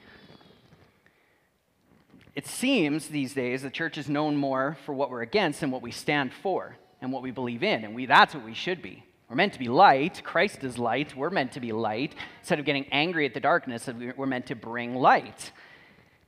It 2.35 2.47
seems 2.47 3.07
these 3.07 3.33
days 3.33 3.61
the 3.61 3.69
church 3.69 3.97
is 3.97 4.09
known 4.09 4.35
more 4.35 4.77
for 4.85 4.93
what 4.93 5.09
we're 5.09 5.21
against 5.21 5.61
than 5.61 5.71
what 5.71 5.81
we 5.81 5.91
stand 5.91 6.33
for 6.33 6.75
and 7.01 7.11
what 7.11 7.23
we 7.23 7.31
believe 7.31 7.63
in, 7.63 7.85
and 7.85 7.95
we, 7.95 8.05
that's 8.05 8.35
what 8.35 8.43
we 8.43 8.53
should 8.53 8.81
be. 8.81 9.03
We're 9.29 9.35
meant 9.35 9.53
to 9.53 9.59
be 9.59 9.67
light. 9.67 10.23
Christ 10.23 10.63
is 10.63 10.79
light. 10.79 11.15
We're 11.15 11.29
meant 11.29 11.51
to 11.51 11.59
be 11.59 11.71
light. 11.71 12.15
Instead 12.39 12.57
of 12.57 12.65
getting 12.65 12.87
angry 12.91 13.27
at 13.27 13.35
the 13.35 13.39
darkness, 13.39 13.87
we're 14.17 14.25
meant 14.25 14.47
to 14.47 14.55
bring 14.55 14.95
light. 14.95 15.51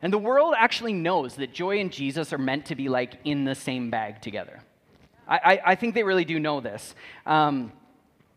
And 0.03 0.13
the 0.13 0.19
world 0.19 0.53
actually 0.55 0.93
knows 0.93 1.35
that 1.35 1.51
joy 1.51 1.79
and 1.79 1.91
Jesus 1.91 2.31
are 2.31 2.37
meant 2.37 2.67
to 2.67 2.75
be 2.75 2.89
like 2.89 3.15
in 3.23 3.43
the 3.43 3.55
same 3.55 3.89
bag 3.89 4.21
together. 4.21 4.61
I, 5.27 5.37
I, 5.43 5.61
I 5.71 5.75
think 5.75 5.95
they 5.95 6.03
really 6.03 6.25
do 6.25 6.39
know 6.39 6.61
this. 6.61 6.93
Um, 7.25 7.71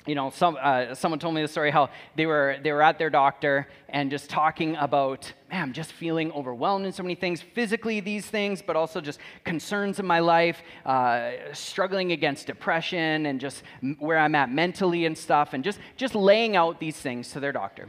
you 0.07 0.15
know, 0.15 0.29
some, 0.31 0.59
uh, 0.61 0.95
someone 0.95 1.19
told 1.19 1.35
me 1.35 1.41
the 1.41 1.49
story 1.49 1.71
how 1.71 1.89
they 2.15 2.27
were, 2.27 2.59
they 2.63 2.73
were 2.73 2.83
at 2.83 2.99
their 2.99 3.09
doctor 3.09 3.67
and 3.89 4.11
just 4.11 4.29
talking 4.29 4.77
about, 4.77 5.33
man, 5.51 5.63
I'm 5.63 5.73
just 5.73 5.93
feeling 5.93 6.31
overwhelmed 6.33 6.85
in 6.85 6.93
so 6.93 7.03
many 7.03 7.15
things, 7.15 7.41
physically 7.41 8.01
these 8.01 8.27
things, 8.27 8.61
but 8.61 8.77
also 8.77 9.01
just 9.01 9.19
concerns 9.45 9.99
in 9.99 10.07
my 10.07 10.19
life, 10.19 10.63
uh, 10.85 11.33
struggling 11.53 12.13
against 12.13 12.47
depression 12.47 13.27
and 13.27 13.41
just 13.41 13.63
where 13.99 14.19
I'm 14.19 14.35
at 14.35 14.51
mentally 14.51 15.07
and 15.07 15.17
stuff, 15.17 15.55
and 15.55 15.65
just, 15.65 15.79
just 15.97 16.15
laying 16.15 16.55
out 16.55 16.81
these 16.81 16.97
things 16.97 17.31
to 17.33 17.41
their 17.41 17.53
doctor. 17.53 17.89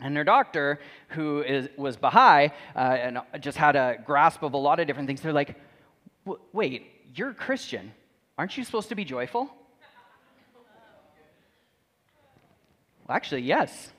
And 0.00 0.16
their 0.16 0.24
doctor, 0.24 0.80
who 1.08 1.42
is, 1.42 1.68
was 1.76 1.96
Baha'i 1.96 2.50
uh, 2.74 2.78
and 2.78 3.18
just 3.40 3.58
had 3.58 3.76
a 3.76 3.98
grasp 4.04 4.42
of 4.42 4.54
a 4.54 4.58
lot 4.58 4.80
of 4.80 4.86
different 4.86 5.06
things, 5.06 5.20
they're 5.20 5.32
like, 5.32 5.54
wait, 6.52 6.86
you're 7.14 7.30
a 7.30 7.34
Christian. 7.34 7.92
Aren't 8.38 8.56
you 8.56 8.64
supposed 8.64 8.88
to 8.88 8.94
be 8.94 9.04
joyful? 9.04 9.50
Well, 13.06 13.16
actually, 13.16 13.42
yes. 13.42 13.92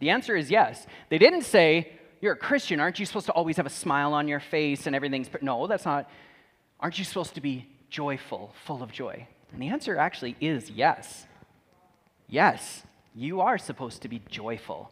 The 0.00 0.10
answer 0.10 0.36
is 0.36 0.50
yes. 0.50 0.86
They 1.08 1.18
didn't 1.18 1.42
say, 1.42 1.92
You're 2.20 2.32
a 2.32 2.36
Christian. 2.36 2.80
Aren't 2.80 2.98
you 2.98 3.06
supposed 3.06 3.26
to 3.26 3.32
always 3.32 3.56
have 3.56 3.66
a 3.66 3.70
smile 3.70 4.14
on 4.14 4.28
your 4.28 4.40
face 4.40 4.86
and 4.86 4.96
everything's. 4.96 5.28
No, 5.42 5.66
that's 5.66 5.84
not. 5.84 6.08
Aren't 6.80 6.98
you 6.98 7.04
supposed 7.04 7.34
to 7.34 7.40
be 7.40 7.66
joyful, 7.90 8.52
full 8.64 8.82
of 8.82 8.92
joy? 8.92 9.26
And 9.52 9.62
the 9.62 9.68
answer 9.68 9.96
actually 9.96 10.36
is 10.40 10.70
yes. 10.70 11.26
Yes, 12.28 12.82
you 13.14 13.40
are 13.40 13.56
supposed 13.56 14.02
to 14.02 14.08
be 14.08 14.20
joyful 14.28 14.90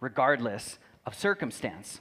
regardless 0.00 0.78
of 1.04 1.14
circumstance. 1.14 2.00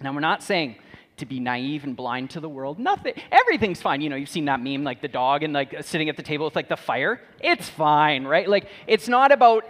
Now, 0.00 0.12
we're 0.12 0.20
not 0.20 0.42
saying 0.42 0.76
to 1.16 1.26
be 1.26 1.40
naive 1.40 1.84
and 1.84 1.96
blind 1.96 2.30
to 2.30 2.40
the 2.40 2.48
world. 2.48 2.78
Nothing, 2.78 3.14
everything's 3.30 3.80
fine. 3.80 4.00
You 4.00 4.10
know, 4.10 4.16
you've 4.16 4.28
seen 4.28 4.46
that 4.46 4.60
meme, 4.60 4.84
like 4.84 5.00
the 5.00 5.08
dog 5.08 5.42
and 5.42 5.52
like 5.52 5.82
sitting 5.82 6.08
at 6.08 6.16
the 6.16 6.22
table 6.22 6.44
with 6.44 6.56
like 6.56 6.68
the 6.68 6.76
fire. 6.76 7.20
It's 7.40 7.68
fine, 7.68 8.24
right? 8.24 8.48
Like, 8.48 8.68
it's 8.86 9.08
not 9.08 9.32
about 9.32 9.64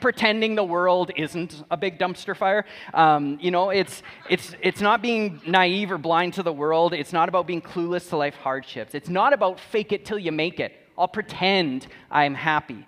pretending 0.00 0.54
the 0.54 0.64
world 0.64 1.10
isn't 1.16 1.64
a 1.70 1.76
big 1.76 1.98
dumpster 1.98 2.36
fire. 2.36 2.64
Um, 2.94 3.38
you 3.40 3.50
know, 3.50 3.70
it's, 3.70 4.02
it's, 4.28 4.54
it's 4.62 4.80
not 4.80 5.02
being 5.02 5.40
naive 5.46 5.90
or 5.90 5.98
blind 5.98 6.34
to 6.34 6.42
the 6.42 6.52
world. 6.52 6.92
It's 6.92 7.12
not 7.12 7.28
about 7.28 7.46
being 7.46 7.62
clueless 7.62 8.08
to 8.10 8.16
life 8.16 8.34
hardships. 8.34 8.94
It's 8.94 9.08
not 9.08 9.32
about 9.32 9.60
fake 9.60 9.92
it 9.92 10.04
till 10.04 10.18
you 10.18 10.32
make 10.32 10.60
it. 10.60 10.72
I'll 10.96 11.08
pretend 11.08 11.86
I'm 12.10 12.34
happy. 12.34 12.86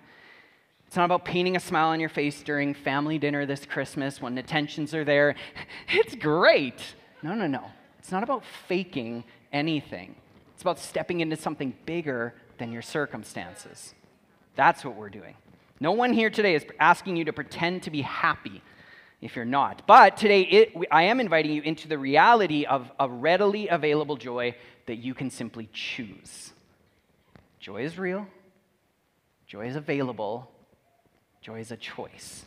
It's 0.87 0.97
not 0.97 1.05
about 1.05 1.23
painting 1.23 1.55
a 1.55 1.59
smile 1.59 1.87
on 1.87 2.01
your 2.01 2.09
face 2.09 2.43
during 2.43 2.73
family 2.73 3.17
dinner 3.17 3.45
this 3.45 3.65
Christmas 3.65 4.21
when 4.21 4.35
the 4.35 4.43
tensions 4.43 4.93
are 4.93 5.05
there. 5.05 5.35
It's 5.89 6.15
great. 6.15 6.81
No, 7.23 7.33
no, 7.33 7.47
no. 7.47 7.63
It's 7.99 8.11
not 8.11 8.23
about 8.23 8.43
faking 8.67 9.23
anything. 9.53 10.15
It's 10.53 10.61
about 10.61 10.79
stepping 10.79 11.21
into 11.21 11.35
something 11.35 11.73
bigger 11.85 12.33
than 12.57 12.71
your 12.71 12.81
circumstances. 12.81 13.93
That's 14.55 14.83
what 14.83 14.95
we're 14.95 15.09
doing. 15.09 15.35
No 15.81 15.91
one 15.91 16.13
here 16.13 16.29
today 16.29 16.55
is 16.55 16.65
asking 16.79 17.17
you 17.17 17.25
to 17.25 17.33
pretend 17.33 17.83
to 17.83 17.91
be 17.91 18.01
happy 18.01 18.61
if 19.19 19.35
you're 19.35 19.43
not. 19.43 19.85
But 19.85 20.15
today, 20.15 20.43
it, 20.43 20.73
I 20.89 21.03
am 21.03 21.19
inviting 21.19 21.51
you 21.51 21.61
into 21.61 21.89
the 21.89 21.97
reality 21.97 22.63
of 22.63 22.89
a 22.97 23.09
readily 23.09 23.67
available 23.67 24.15
joy 24.15 24.55
that 24.85 24.95
you 24.95 25.13
can 25.13 25.29
simply 25.29 25.67
choose. 25.73 26.53
Joy 27.59 27.83
is 27.83 27.99
real, 27.99 28.27
joy 29.45 29.67
is 29.67 29.75
available, 29.75 30.49
Joy 31.41 31.59
is 31.59 31.71
a 31.71 31.77
choice. 31.77 32.45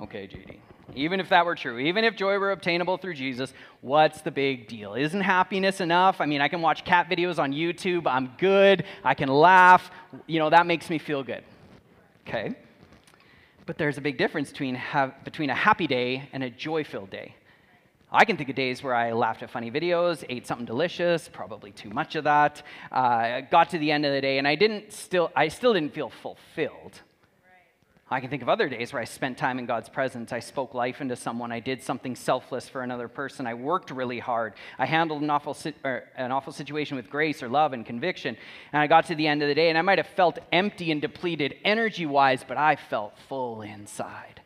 Okay, 0.00 0.26
JD. 0.26 0.58
Even 0.94 1.20
if 1.20 1.28
that 1.30 1.46
were 1.46 1.54
true, 1.54 1.78
even 1.78 2.04
if 2.04 2.16
joy 2.16 2.38
were 2.38 2.52
obtainable 2.52 2.96
through 2.98 3.14
Jesus, 3.14 3.54
what's 3.80 4.20
the 4.20 4.30
big 4.30 4.68
deal? 4.68 4.94
Isn't 4.94 5.20
happiness 5.20 5.80
enough? 5.80 6.20
I 6.20 6.26
mean, 6.26 6.40
I 6.40 6.48
can 6.48 6.60
watch 6.60 6.84
cat 6.84 7.08
videos 7.08 7.38
on 7.38 7.52
YouTube. 7.52 8.06
I'm 8.06 8.32
good. 8.36 8.84
I 9.04 9.14
can 9.14 9.28
laugh. 9.28 9.90
You 10.26 10.38
know, 10.38 10.50
that 10.50 10.66
makes 10.66 10.90
me 10.90 10.98
feel 10.98 11.22
good. 11.22 11.44
Okay? 12.26 12.54
But 13.64 13.78
there's 13.78 13.96
a 13.96 14.00
big 14.00 14.18
difference 14.18 14.50
between, 14.50 14.74
have, 14.74 15.24
between 15.24 15.50
a 15.50 15.54
happy 15.54 15.86
day 15.86 16.28
and 16.32 16.42
a 16.42 16.50
joy 16.50 16.84
filled 16.84 17.10
day. 17.10 17.36
I 18.14 18.26
can 18.26 18.36
think 18.36 18.50
of 18.50 18.56
days 18.56 18.82
where 18.82 18.94
I 18.94 19.12
laughed 19.12 19.42
at 19.42 19.50
funny 19.50 19.70
videos, 19.70 20.22
ate 20.28 20.46
something 20.46 20.66
delicious, 20.66 21.28
probably 21.28 21.72
too 21.72 21.88
much 21.88 22.14
of 22.14 22.24
that, 22.24 22.62
uh, 22.90 23.40
got 23.50 23.70
to 23.70 23.78
the 23.78 23.90
end 23.90 24.04
of 24.04 24.12
the 24.12 24.20
day, 24.20 24.36
and 24.36 24.46
I 24.46 24.54
didn't 24.54 24.92
still, 24.92 25.30
I 25.34 25.48
still 25.48 25.72
didn't 25.72 25.94
feel 25.94 26.10
fulfilled. 26.10 27.00
I 28.12 28.20
can 28.20 28.28
think 28.28 28.42
of 28.42 28.50
other 28.50 28.68
days 28.68 28.92
where 28.92 29.00
I 29.00 29.06
spent 29.06 29.38
time 29.38 29.58
in 29.58 29.64
God's 29.64 29.88
presence. 29.88 30.32
I 30.32 30.40
spoke 30.40 30.74
life 30.74 31.00
into 31.00 31.16
someone. 31.16 31.50
I 31.50 31.60
did 31.60 31.82
something 31.82 32.14
selfless 32.14 32.68
for 32.68 32.82
another 32.82 33.08
person. 33.08 33.46
I 33.46 33.54
worked 33.54 33.90
really 33.90 34.18
hard. 34.18 34.52
I 34.78 34.84
handled 34.84 35.22
an 35.22 35.30
awful, 35.30 35.56
an 35.82 36.30
awful 36.30 36.52
situation 36.52 36.98
with 36.98 37.08
grace 37.08 37.42
or 37.42 37.48
love 37.48 37.72
and 37.72 37.86
conviction. 37.86 38.36
And 38.70 38.82
I 38.82 38.86
got 38.86 39.06
to 39.06 39.14
the 39.14 39.26
end 39.26 39.40
of 39.40 39.48
the 39.48 39.54
day, 39.54 39.70
and 39.70 39.78
I 39.78 39.82
might 39.82 39.96
have 39.96 40.08
felt 40.08 40.38
empty 40.52 40.92
and 40.92 41.00
depleted 41.00 41.54
energy 41.64 42.04
wise, 42.04 42.44
but 42.46 42.58
I 42.58 42.76
felt 42.76 43.14
full 43.30 43.62
inside. 43.62 44.42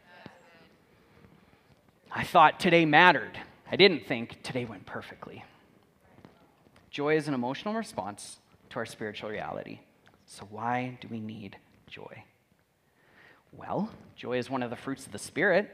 I 2.12 2.22
thought 2.22 2.60
today 2.60 2.84
mattered. 2.84 3.36
I 3.70 3.74
didn't 3.74 4.06
think 4.06 4.44
today 4.44 4.64
went 4.64 4.86
perfectly. 4.86 5.44
Joy 6.90 7.16
is 7.16 7.26
an 7.26 7.34
emotional 7.34 7.74
response 7.74 8.38
to 8.70 8.76
our 8.76 8.86
spiritual 8.86 9.28
reality. 9.28 9.80
So, 10.24 10.46
why 10.50 10.98
do 11.00 11.08
we 11.08 11.18
need 11.18 11.56
joy? 11.88 12.22
Well, 13.56 13.88
joy 14.14 14.38
is 14.38 14.50
one 14.50 14.62
of 14.62 14.70
the 14.70 14.76
fruits 14.76 15.06
of 15.06 15.12
the 15.12 15.18
Spirit. 15.18 15.70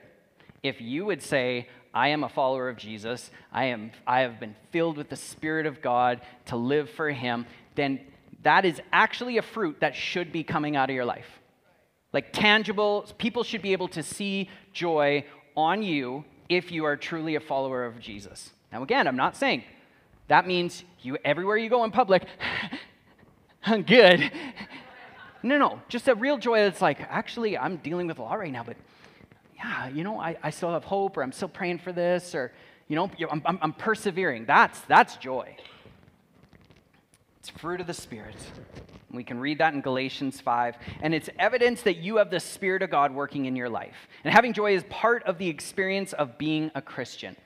If 0.63 0.81
you 0.81 1.05
would 1.05 1.21
say, 1.21 1.69
I 1.93 2.09
am 2.09 2.23
a 2.23 2.29
follower 2.29 2.69
of 2.69 2.77
Jesus, 2.77 3.31
I, 3.53 3.67
am, 3.67 3.91
I 4.07 4.21
have 4.21 4.39
been 4.39 4.55
filled 4.71 4.97
with 4.97 5.09
the 5.09 5.17
Spirit 5.17 5.67
of 5.67 5.83
God 5.83 6.21
to 6.47 6.57
live 6.57 6.89
for 6.91 7.11
Him, 7.11 7.45
then 7.75 8.01
that 8.45 8.65
is 8.65 8.81
actually 8.93 9.39
a 9.39 9.43
fruit 9.43 9.81
that 9.81 9.97
should 9.97 10.33
be 10.33 10.45
coming 10.45 10.77
out 10.77 10.91
of 10.91 10.95
your 10.95 11.05
life. 11.05 11.41
Like 12.13 12.33
tangible, 12.33 13.07
people 13.19 13.43
should 13.43 13.63
be 13.63 13.73
able 13.73 13.89
to 13.89 14.03
see 14.03 14.49
joy 14.73 15.25
on 15.57 15.83
you 15.83 16.25
if 16.49 16.71
you 16.71 16.85
are 16.85 16.97
truly 16.97 17.35
a 17.35 17.41
follower 17.41 17.85
of 17.85 17.99
Jesus. 17.99 18.53
Now, 18.73 18.83
again, 18.83 19.07
I'm 19.07 19.17
not 19.17 19.37
saying 19.37 19.65
that 20.29 20.47
means 20.47 20.85
you 21.03 21.19
everywhere 21.25 21.57
you 21.57 21.69
go 21.69 21.85
in 21.85 21.91
public, 21.91 22.25
I'm 23.65 23.83
good. 23.83 24.31
No, 25.43 25.59
no, 25.59 25.81
just 25.89 26.09
a 26.09 26.15
real 26.15 26.39
joy 26.39 26.61
that's 26.61 26.81
like, 26.81 27.01
actually, 27.01 27.59
I'm 27.59 27.79
dealing 27.79 28.07
with 28.07 28.19
a 28.19 28.23
lot 28.23 28.39
right 28.39 28.53
now, 28.53 28.63
but 28.63 28.77
yeah, 29.57 29.89
you 29.89 30.05
know, 30.05 30.21
I, 30.21 30.37
I 30.43 30.51
still 30.51 30.73
have 30.73 30.85
hope, 30.85 31.17
or 31.17 31.23
I'm 31.23 31.33
still 31.33 31.49
praying 31.49 31.79
for 31.79 31.93
this, 31.93 32.35
or, 32.35 32.53
you 32.89 32.97
know, 32.97 33.11
I'm, 33.31 33.43
I'm, 33.45 33.59
I'm 33.63 33.73
persevering. 33.73 34.45
That's, 34.45 34.81
that's 34.83 35.17
joy. 35.17 35.57
It's 37.39 37.51
fruit 37.51 37.81
of 37.81 37.87
the 37.87 37.95
Spirit. 37.95 38.37
We 39.11 39.25
can 39.25 39.39
read 39.39 39.59
that 39.59 39.75
in 39.75 39.81
Galatians 39.81 40.41
5. 40.41 40.77
And 41.03 41.15
it's 41.15 41.29
evidence 41.39 41.83
that 41.83 41.97
you 41.97 42.17
have 42.17 42.31
the 42.31 42.41
Spirit 42.41 42.83
of 42.83 42.91
God 42.91 43.13
working 43.13 43.47
in 43.47 43.57
your 43.57 43.69
life. 43.69 44.09
And 44.25 44.33
having 44.33 44.53
joy 44.53 44.75
is 44.75 44.85
part 44.89 45.23
of 45.25 45.39
the 45.39 45.49
experience 45.49 46.13
of 46.13 46.39
being 46.39 46.71
a 46.75 46.81
Christian. 46.81 47.37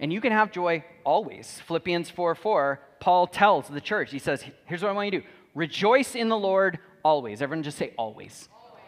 And 0.00 0.12
you 0.12 0.20
can 0.20 0.32
have 0.32 0.50
joy 0.50 0.84
always. 1.04 1.60
Philippians 1.66 2.10
4 2.10 2.34
4, 2.34 2.80
Paul 3.00 3.26
tells 3.26 3.68
the 3.68 3.80
church, 3.80 4.10
he 4.10 4.18
says, 4.18 4.44
Here's 4.66 4.82
what 4.82 4.90
I 4.90 4.92
want 4.92 5.12
you 5.12 5.20
to 5.20 5.26
do 5.26 5.26
rejoice 5.54 6.14
in 6.14 6.28
the 6.28 6.38
Lord 6.38 6.78
always. 7.04 7.42
Everyone 7.42 7.62
just 7.62 7.78
say 7.78 7.92
always. 7.96 8.48
always. 8.52 8.82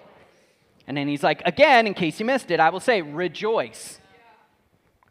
And 0.87 0.96
then 0.96 1.08
he's 1.08 1.23
like, 1.23 1.42
Again, 1.44 1.87
in 1.87 1.94
case 1.94 2.18
you 2.20 2.26
missed 2.26 2.50
it, 2.50 2.61
I 2.61 2.70
will 2.70 2.80
say 2.80 3.02
rejoice. 3.02 4.00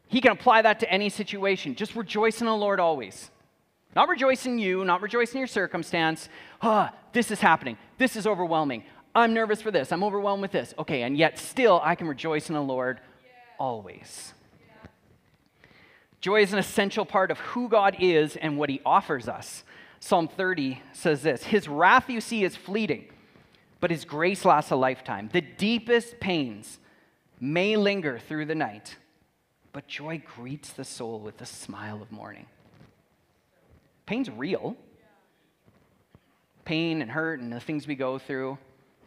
He 0.08 0.22
can 0.22 0.32
apply 0.32 0.62
that 0.62 0.80
to 0.82 0.92
any 0.92 1.10
situation. 1.10 1.76
Just 1.76 1.96
rejoice 1.96 2.40
in 2.40 2.48
the 2.48 2.56
Lord 2.56 2.80
always. 2.80 3.32
Not 3.96 4.10
rejoice 4.10 4.46
in 4.46 4.60
you, 4.60 4.84
not 4.84 5.02
rejoice 5.02 5.32
in 5.32 5.40
your 5.40 5.48
circumstance. 5.48 6.28
Ah, 6.62 6.92
oh, 6.92 6.98
this 7.14 7.32
is 7.32 7.40
happening. 7.40 7.78
This 7.98 8.16
is 8.16 8.28
overwhelming. 8.28 8.84
I'm 9.16 9.34
nervous 9.34 9.62
for 9.62 9.72
this. 9.72 9.94
I'm 9.94 10.04
overwhelmed 10.04 10.42
with 10.42 10.52
this. 10.52 10.74
Okay, 10.78 11.04
and 11.04 11.18
yet 11.18 11.40
still 11.40 11.80
I 11.82 11.96
can 11.96 12.08
rejoice 12.08 12.50
in 12.50 12.56
the 12.56 12.62
Lord 12.62 13.00
always. 13.58 14.34
Joy 16.20 16.42
is 16.42 16.52
an 16.52 16.60
essential 16.60 17.06
part 17.06 17.32
of 17.32 17.40
who 17.40 17.70
God 17.70 17.96
is 18.00 18.36
and 18.36 18.58
what 18.58 18.70
he 18.70 18.82
offers 18.86 19.28
us. 19.30 19.64
Psalm 20.00 20.28
30 20.28 20.82
says 20.94 21.22
this 21.24 21.44
His 21.44 21.68
wrath, 21.68 22.10
you 22.10 22.22
see, 22.22 22.44
is 22.44 22.56
fleeting, 22.56 23.06
but 23.80 23.92
his 23.92 24.06
grace 24.06 24.46
lasts 24.46 24.72
a 24.72 24.76
lifetime. 24.76 25.30
The 25.32 25.42
deepest 25.42 26.20
pains 26.20 26.80
may 27.40 27.76
linger 27.76 28.20
through 28.20 28.46
the 28.46 28.56
night, 28.56 28.98
but 29.74 29.88
joy 29.88 30.22
greets 30.36 30.74
the 30.74 30.86
soul 30.86 31.20
with 31.20 31.42
a 31.42 31.46
smile 31.46 32.02
of 32.02 32.12
morning. 32.12 32.46
Pain's 34.06 34.30
real. 34.30 34.76
Pain 36.64 37.02
and 37.02 37.12
hurt 37.12 37.40
and 37.40 37.52
the 37.52 37.60
things 37.60 37.88
we 37.88 37.96
go 37.96 38.18
through. 38.18 38.58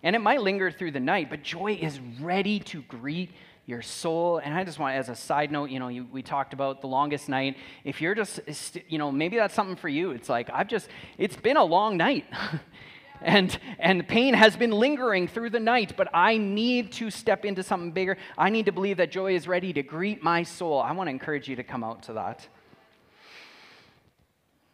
And 0.03 0.15
it 0.15 0.21
might 0.21 0.43
linger 0.43 0.71
through 0.71 0.93
the 0.93 1.01
night, 1.01 1.29
but 1.29 1.43
joy 1.43 1.73
is 1.81 1.99
ready 2.21 2.61
to 2.61 2.83
greet 2.83 3.31
your 3.69 3.83
soul. 3.83 4.39
And 4.39 4.55
I 4.55 4.65
just 4.65 4.79
want, 4.79 4.97
as 4.97 5.11
a 5.11 5.15
side 5.15 5.53
note, 5.53 5.69
you 5.69 5.79
know, 5.79 5.89
you, 5.89 6.07
we 6.11 6.23
talked 6.23 6.55
about 6.55 6.81
the 6.81 6.87
longest 6.87 7.29
night. 7.29 7.59
If 7.85 8.01
you're 8.01 8.15
just, 8.15 8.41
you 8.89 8.97
know, 8.97 9.13
maybe 9.13 9.37
that's 9.37 9.53
something 9.53 9.77
for 9.77 9.91
you. 9.91 10.13
It's 10.13 10.31
like, 10.31 10.49
I've 10.51 10.69
just, 10.69 10.89
it's 11.19 11.37
been 11.37 11.59
a 11.59 11.65
long 11.65 11.99
night. 11.99 12.25
and 13.21 13.59
and 13.79 14.07
pain 14.09 14.33
has 14.33 14.57
been 14.57 14.71
lingering 14.71 15.27
through 15.27 15.51
the 15.51 15.59
night 15.59 15.95
but 15.97 16.07
i 16.15 16.37
need 16.37 16.93
to 16.93 17.11
step 17.11 17.45
into 17.45 17.65
something 17.65 17.91
bigger 17.91 18.17
i 18.37 18.49
need 18.49 18.67
to 18.67 18.71
believe 18.71 18.99
that 18.99 19.11
joy 19.11 19.35
is 19.35 19.49
ready 19.49 19.73
to 19.73 19.83
greet 19.83 20.23
my 20.23 20.45
soul 20.45 20.81
i 20.81 20.93
want 20.93 21.09
to 21.09 21.11
encourage 21.11 21.49
you 21.49 21.57
to 21.57 21.65
come 21.65 21.83
out 21.83 22.01
to 22.01 22.13
that 22.13 22.47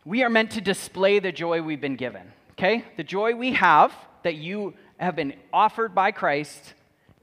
we 0.04 0.22
are 0.22 0.28
meant 0.28 0.50
to 0.50 0.60
display 0.60 1.20
the 1.20 1.32
joy 1.32 1.62
we've 1.62 1.80
been 1.80 1.96
given 1.96 2.30
okay 2.50 2.84
the 2.98 3.02
joy 3.02 3.34
we 3.34 3.54
have 3.54 3.94
that 4.24 4.34
you 4.34 4.74
have 4.98 5.16
been 5.16 5.32
offered 5.50 5.94
by 5.94 6.12
christ 6.12 6.74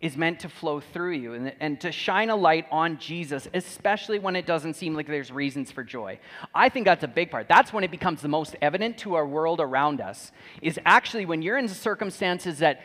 is 0.02 0.18
meant 0.18 0.40
to 0.40 0.50
flow 0.50 0.80
through 0.80 1.12
you 1.12 1.34
and, 1.34 1.54
and, 1.60 1.80
to 1.80 1.92
shine 1.92 2.30
a 2.30 2.36
light 2.36 2.66
on 2.72 2.98
Jesus, 2.98 3.48
especially 3.54 4.18
when 4.18 4.36
it 4.36 4.46
doesn't 4.48 4.74
seem 4.74 4.96
like 4.96 5.06
there's 5.06 5.32
reasons 5.32 5.72
for 5.72 5.84
joy. 5.84 6.20
I 6.56 6.70
think 6.70 6.86
that's 6.86 7.04
a 7.04 7.08
big 7.08 7.30
part. 7.30 7.48
That's 7.48 7.72
when 7.72 7.84
it 7.84 7.92
becomes 7.92 8.22
the 8.22 8.28
most 8.28 8.56
evident 8.62 8.98
to 9.00 9.14
our 9.14 9.26
world 9.26 9.60
around 9.60 10.02
us, 10.02 10.32
is 10.62 10.80
actually 10.86 11.26
when 11.26 11.42
you're 11.42 11.58
in 11.58 11.68
circumstances 11.68 12.60
that, 12.60 12.82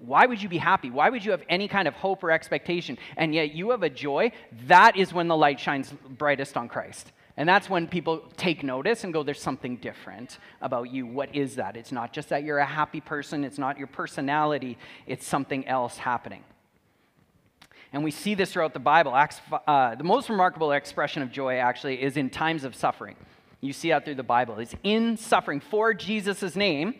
why 0.00 0.26
would 0.26 0.40
you 0.40 0.48
be 0.48 0.58
happy? 0.58 0.90
Why 0.90 1.10
would 1.10 1.24
you 1.24 1.32
have 1.32 1.42
any 1.48 1.66
kind 1.66 1.88
of 1.88 1.94
hope 1.94 2.22
or 2.22 2.30
expectation? 2.30 2.98
And 3.16 3.34
yet 3.34 3.52
you 3.52 3.70
have 3.70 3.82
a 3.82 3.90
joy, 3.90 4.30
that 4.66 4.96
is 4.96 5.12
when 5.12 5.26
the 5.26 5.36
light 5.36 5.58
shines 5.58 5.92
brightest 6.08 6.56
on 6.56 6.68
Christ. 6.68 7.12
And 7.36 7.48
that's 7.48 7.70
when 7.70 7.88
people 7.88 8.22
take 8.36 8.62
notice 8.62 9.02
and 9.02 9.12
go, 9.12 9.22
there's 9.22 9.40
something 9.40 9.76
different 9.76 10.38
about 10.60 10.90
you. 10.90 11.06
What 11.06 11.34
is 11.34 11.56
that? 11.56 11.76
It's 11.76 11.90
not 11.90 12.12
just 12.12 12.28
that 12.28 12.44
you're 12.44 12.58
a 12.58 12.66
happy 12.66 13.00
person, 13.00 13.44
it's 13.44 13.58
not 13.58 13.78
your 13.78 13.86
personality, 13.86 14.76
it's 15.06 15.26
something 15.26 15.66
else 15.66 15.96
happening. 15.96 16.44
And 17.92 18.04
we 18.04 18.10
see 18.10 18.34
this 18.34 18.52
throughout 18.52 18.72
the 18.72 18.78
Bible. 18.78 19.16
Acts, 19.16 19.40
uh, 19.66 19.96
the 19.96 20.04
most 20.04 20.28
remarkable 20.28 20.72
expression 20.72 21.22
of 21.22 21.32
joy, 21.32 21.56
actually, 21.56 22.00
is 22.00 22.16
in 22.16 22.30
times 22.30 22.64
of 22.64 22.74
suffering. 22.74 23.16
You 23.60 23.72
see 23.72 23.90
that 23.90 24.04
through 24.04 24.14
the 24.14 24.22
Bible. 24.22 24.58
It's 24.58 24.74
in 24.84 25.16
suffering 25.16 25.60
for 25.60 25.92
Jesus' 25.92 26.54
name, 26.54 26.94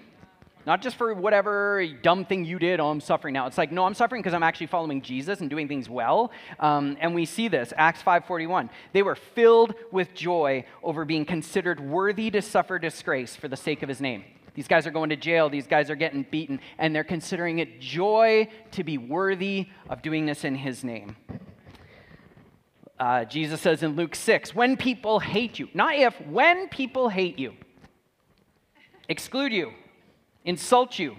not 0.67 0.83
just 0.83 0.97
for 0.97 1.15
whatever 1.15 1.87
dumb 2.03 2.25
thing 2.25 2.45
you 2.45 2.59
did, 2.59 2.81
oh, 2.81 2.91
I'm 2.91 3.01
suffering 3.01 3.33
now. 3.33 3.47
It's 3.47 3.57
like, 3.57 3.73
no, 3.73 3.85
I'm 3.85 3.95
suffering 3.95 4.21
because 4.21 4.35
I'm 4.35 4.43
actually 4.43 4.67
following 4.67 5.01
Jesus 5.01 5.41
and 5.41 5.49
doing 5.49 5.69
things 5.69 5.89
well. 5.89 6.33
Um, 6.59 6.99
and 7.01 7.15
we 7.15 7.25
see 7.25 7.49
this, 7.49 7.73
Acts 7.77 8.03
5.41. 8.03 8.69
They 8.93 9.03
were 9.03 9.15
filled 9.15 9.75
with 9.91 10.13
joy 10.13 10.67
over 10.83 11.05
being 11.05 11.25
considered 11.25 11.81
worthy 11.81 12.31
to 12.33 12.43
suffer 12.43 12.79
disgrace 12.79 13.37
for 13.37 13.49
the 13.49 13.57
sake 13.57 13.83
of 13.83 13.89
his 13.89 14.01
name. 14.01 14.25
These 14.61 14.69
guys 14.69 14.87
are 14.87 14.91
going 14.91 15.09
to 15.09 15.17
jail. 15.17 15.49
These 15.49 15.67
guys 15.67 15.89
are 15.89 15.97
getting 15.97 16.23
beaten. 16.23 16.61
And 16.77 16.95
they're 16.95 17.03
considering 17.03 17.61
it 17.61 17.81
joy 17.81 18.47
to 18.73 18.85
be 18.85 18.99
worthy 18.99 19.69
of 19.89 20.03
doing 20.03 20.27
this 20.27 20.45
in 20.45 20.55
his 20.55 20.85
name. 20.85 21.17
Uh, 22.99 23.25
Jesus 23.25 23.63
says 23.63 23.83
in 23.83 23.97
Luke 23.97 24.15
6 24.15 24.55
when 24.55 24.77
people 24.77 25.19
hate 25.19 25.59
you, 25.59 25.71
not 25.73 25.95
if, 25.95 26.15
when 26.27 26.69
people 26.69 27.09
hate 27.09 27.39
you, 27.39 27.55
exclude 29.09 29.51
you, 29.51 29.73
insult 30.45 30.99
you, 30.99 31.17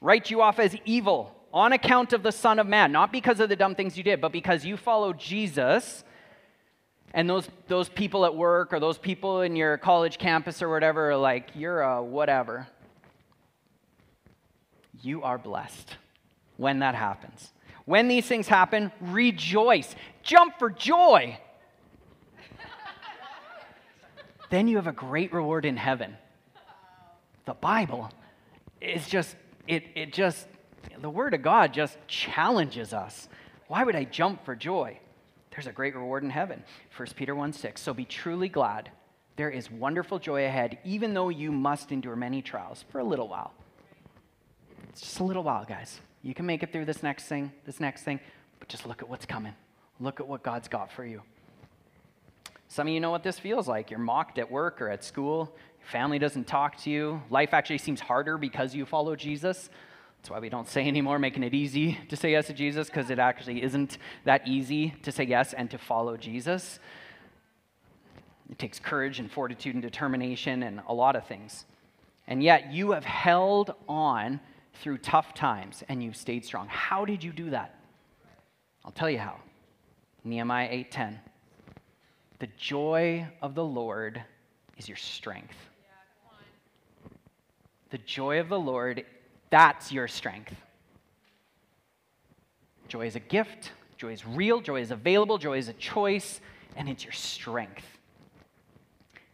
write 0.00 0.30
you 0.30 0.40
off 0.40 0.58
as 0.58 0.74
evil 0.86 1.36
on 1.52 1.74
account 1.74 2.14
of 2.14 2.22
the 2.22 2.32
Son 2.32 2.58
of 2.58 2.66
Man, 2.66 2.90
not 2.90 3.12
because 3.12 3.38
of 3.38 3.50
the 3.50 3.56
dumb 3.56 3.74
things 3.74 3.98
you 3.98 4.02
did, 4.02 4.18
but 4.22 4.32
because 4.32 4.64
you 4.64 4.78
follow 4.78 5.12
Jesus 5.12 6.04
and 7.14 7.28
those, 7.28 7.48
those 7.68 7.88
people 7.88 8.24
at 8.24 8.34
work 8.34 8.72
or 8.72 8.80
those 8.80 8.98
people 8.98 9.42
in 9.42 9.54
your 9.54 9.76
college 9.76 10.18
campus 10.18 10.62
or 10.62 10.70
whatever 10.70 11.10
are 11.10 11.16
like, 11.16 11.50
you're 11.54 11.82
a 11.82 12.02
whatever. 12.02 12.66
You 15.02 15.22
are 15.22 15.36
blessed 15.36 15.96
when 16.56 16.78
that 16.78 16.94
happens. 16.94 17.52
When 17.84 18.08
these 18.08 18.26
things 18.26 18.48
happen, 18.48 18.92
rejoice. 19.00 19.94
Jump 20.22 20.58
for 20.58 20.70
joy. 20.70 21.38
then 24.50 24.68
you 24.68 24.76
have 24.76 24.86
a 24.86 24.92
great 24.92 25.32
reward 25.32 25.64
in 25.64 25.76
heaven. 25.76 26.16
The 27.44 27.54
Bible 27.54 28.10
is 28.80 29.06
just, 29.08 29.36
it, 29.66 29.84
it 29.94 30.12
just, 30.12 30.46
the 31.00 31.10
Word 31.10 31.34
of 31.34 31.42
God 31.42 31.74
just 31.74 31.98
challenges 32.06 32.94
us. 32.94 33.28
Why 33.66 33.84
would 33.84 33.96
I 33.96 34.04
jump 34.04 34.44
for 34.44 34.54
joy? 34.54 34.98
There's 35.52 35.66
a 35.66 35.72
great 35.72 35.94
reward 35.94 36.24
in 36.24 36.30
heaven. 36.30 36.64
1 36.96 37.08
Peter 37.14 37.34
1 37.34 37.52
6. 37.52 37.80
So 37.80 37.94
be 37.94 38.04
truly 38.04 38.48
glad. 38.48 38.90
There 39.36 39.50
is 39.50 39.70
wonderful 39.70 40.18
joy 40.18 40.46
ahead, 40.46 40.78
even 40.84 41.14
though 41.14 41.28
you 41.28 41.52
must 41.52 41.92
endure 41.92 42.16
many 42.16 42.42
trials 42.42 42.84
for 42.90 42.98
a 42.98 43.04
little 43.04 43.28
while. 43.28 43.52
It's 44.90 45.00
just 45.00 45.20
a 45.20 45.24
little 45.24 45.42
while, 45.42 45.64
guys. 45.64 46.00
You 46.22 46.34
can 46.34 46.46
make 46.46 46.62
it 46.62 46.72
through 46.72 46.84
this 46.84 47.02
next 47.02 47.24
thing, 47.24 47.52
this 47.64 47.80
next 47.80 48.02
thing, 48.02 48.20
but 48.58 48.68
just 48.68 48.86
look 48.86 49.02
at 49.02 49.08
what's 49.08 49.26
coming. 49.26 49.54
Look 50.00 50.20
at 50.20 50.26
what 50.28 50.42
God's 50.42 50.68
got 50.68 50.92
for 50.92 51.04
you. 51.04 51.22
Some 52.68 52.86
of 52.86 52.94
you 52.94 53.00
know 53.00 53.10
what 53.10 53.22
this 53.22 53.38
feels 53.38 53.68
like. 53.68 53.90
You're 53.90 54.00
mocked 54.00 54.38
at 54.38 54.50
work 54.50 54.80
or 54.80 54.88
at 54.88 55.04
school. 55.04 55.54
Your 55.80 55.88
family 55.88 56.18
doesn't 56.18 56.46
talk 56.46 56.76
to 56.82 56.90
you. 56.90 57.22
Life 57.28 57.52
actually 57.52 57.78
seems 57.78 58.00
harder 58.00 58.38
because 58.38 58.74
you 58.74 58.86
follow 58.86 59.16
Jesus. 59.16 59.68
That's 60.22 60.30
why 60.30 60.38
we 60.38 60.50
don't 60.50 60.68
say 60.68 60.86
anymore, 60.86 61.18
making 61.18 61.42
it 61.42 61.52
easy 61.52 61.98
to 62.08 62.14
say 62.14 62.30
yes 62.30 62.46
to 62.46 62.52
Jesus, 62.52 62.86
because 62.86 63.10
it 63.10 63.18
actually 63.18 63.60
isn't 63.60 63.98
that 64.22 64.46
easy 64.46 64.94
to 65.02 65.10
say 65.10 65.24
yes 65.24 65.52
and 65.52 65.68
to 65.72 65.78
follow 65.78 66.16
Jesus. 66.16 66.78
It 68.48 68.56
takes 68.56 68.78
courage 68.78 69.18
and 69.18 69.28
fortitude 69.28 69.74
and 69.74 69.82
determination 69.82 70.62
and 70.62 70.80
a 70.86 70.94
lot 70.94 71.16
of 71.16 71.26
things. 71.26 71.64
And 72.28 72.40
yet 72.40 72.72
you 72.72 72.92
have 72.92 73.04
held 73.04 73.74
on 73.88 74.38
through 74.74 74.98
tough 74.98 75.34
times 75.34 75.82
and 75.88 76.00
you've 76.04 76.16
stayed 76.16 76.44
strong. 76.44 76.68
How 76.68 77.04
did 77.04 77.24
you 77.24 77.32
do 77.32 77.50
that? 77.50 77.74
I'll 78.84 78.92
tell 78.92 79.10
you 79.10 79.18
how. 79.18 79.40
Nehemiah 80.22 80.68
8:10. 80.70 81.18
The 82.38 82.46
joy 82.56 83.26
of 83.40 83.56
the 83.56 83.64
Lord 83.64 84.22
is 84.76 84.88
your 84.88 84.96
strength. 84.96 85.56
the 87.90 87.98
joy 87.98 88.40
of 88.40 88.48
the 88.48 88.58
Lord 88.58 89.04
that's 89.52 89.92
your 89.92 90.08
strength. 90.08 90.54
Joy 92.88 93.06
is 93.06 93.16
a 93.16 93.20
gift, 93.20 93.72
joy 93.98 94.12
is 94.12 94.26
real, 94.26 94.62
joy 94.62 94.80
is 94.80 94.90
available, 94.90 95.36
joy 95.36 95.58
is 95.58 95.68
a 95.68 95.74
choice, 95.74 96.40
and 96.74 96.88
it's 96.88 97.04
your 97.04 97.12
strength. 97.12 97.84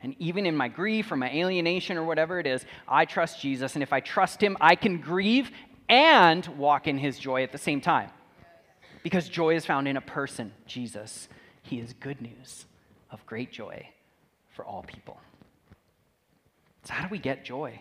And 0.02 0.16
even 0.18 0.44
in 0.44 0.56
my 0.56 0.66
grief 0.66 1.12
or 1.12 1.16
my 1.16 1.30
alienation 1.30 1.96
or 1.96 2.02
whatever 2.02 2.40
it 2.40 2.48
is, 2.48 2.64
I 2.88 3.04
trust 3.04 3.40
Jesus. 3.40 3.74
And 3.74 3.82
if 3.82 3.92
I 3.92 4.00
trust 4.00 4.42
him, 4.42 4.56
I 4.60 4.74
can 4.74 5.00
grieve 5.00 5.52
and 5.88 6.44
walk 6.58 6.88
in 6.88 6.98
his 6.98 7.16
joy 7.16 7.44
at 7.44 7.52
the 7.52 7.58
same 7.58 7.80
time. 7.80 8.10
Because 9.04 9.28
joy 9.28 9.54
is 9.54 9.64
found 9.64 9.86
in 9.86 9.96
a 9.96 10.00
person, 10.00 10.52
Jesus. 10.66 11.28
He 11.62 11.78
is 11.78 11.92
good 11.92 12.20
news 12.20 12.66
of 13.12 13.24
great 13.24 13.52
joy 13.52 13.88
for 14.50 14.64
all 14.64 14.82
people. 14.82 15.20
So, 16.82 16.94
how 16.94 17.06
do 17.06 17.08
we 17.08 17.18
get 17.18 17.44
joy? 17.44 17.80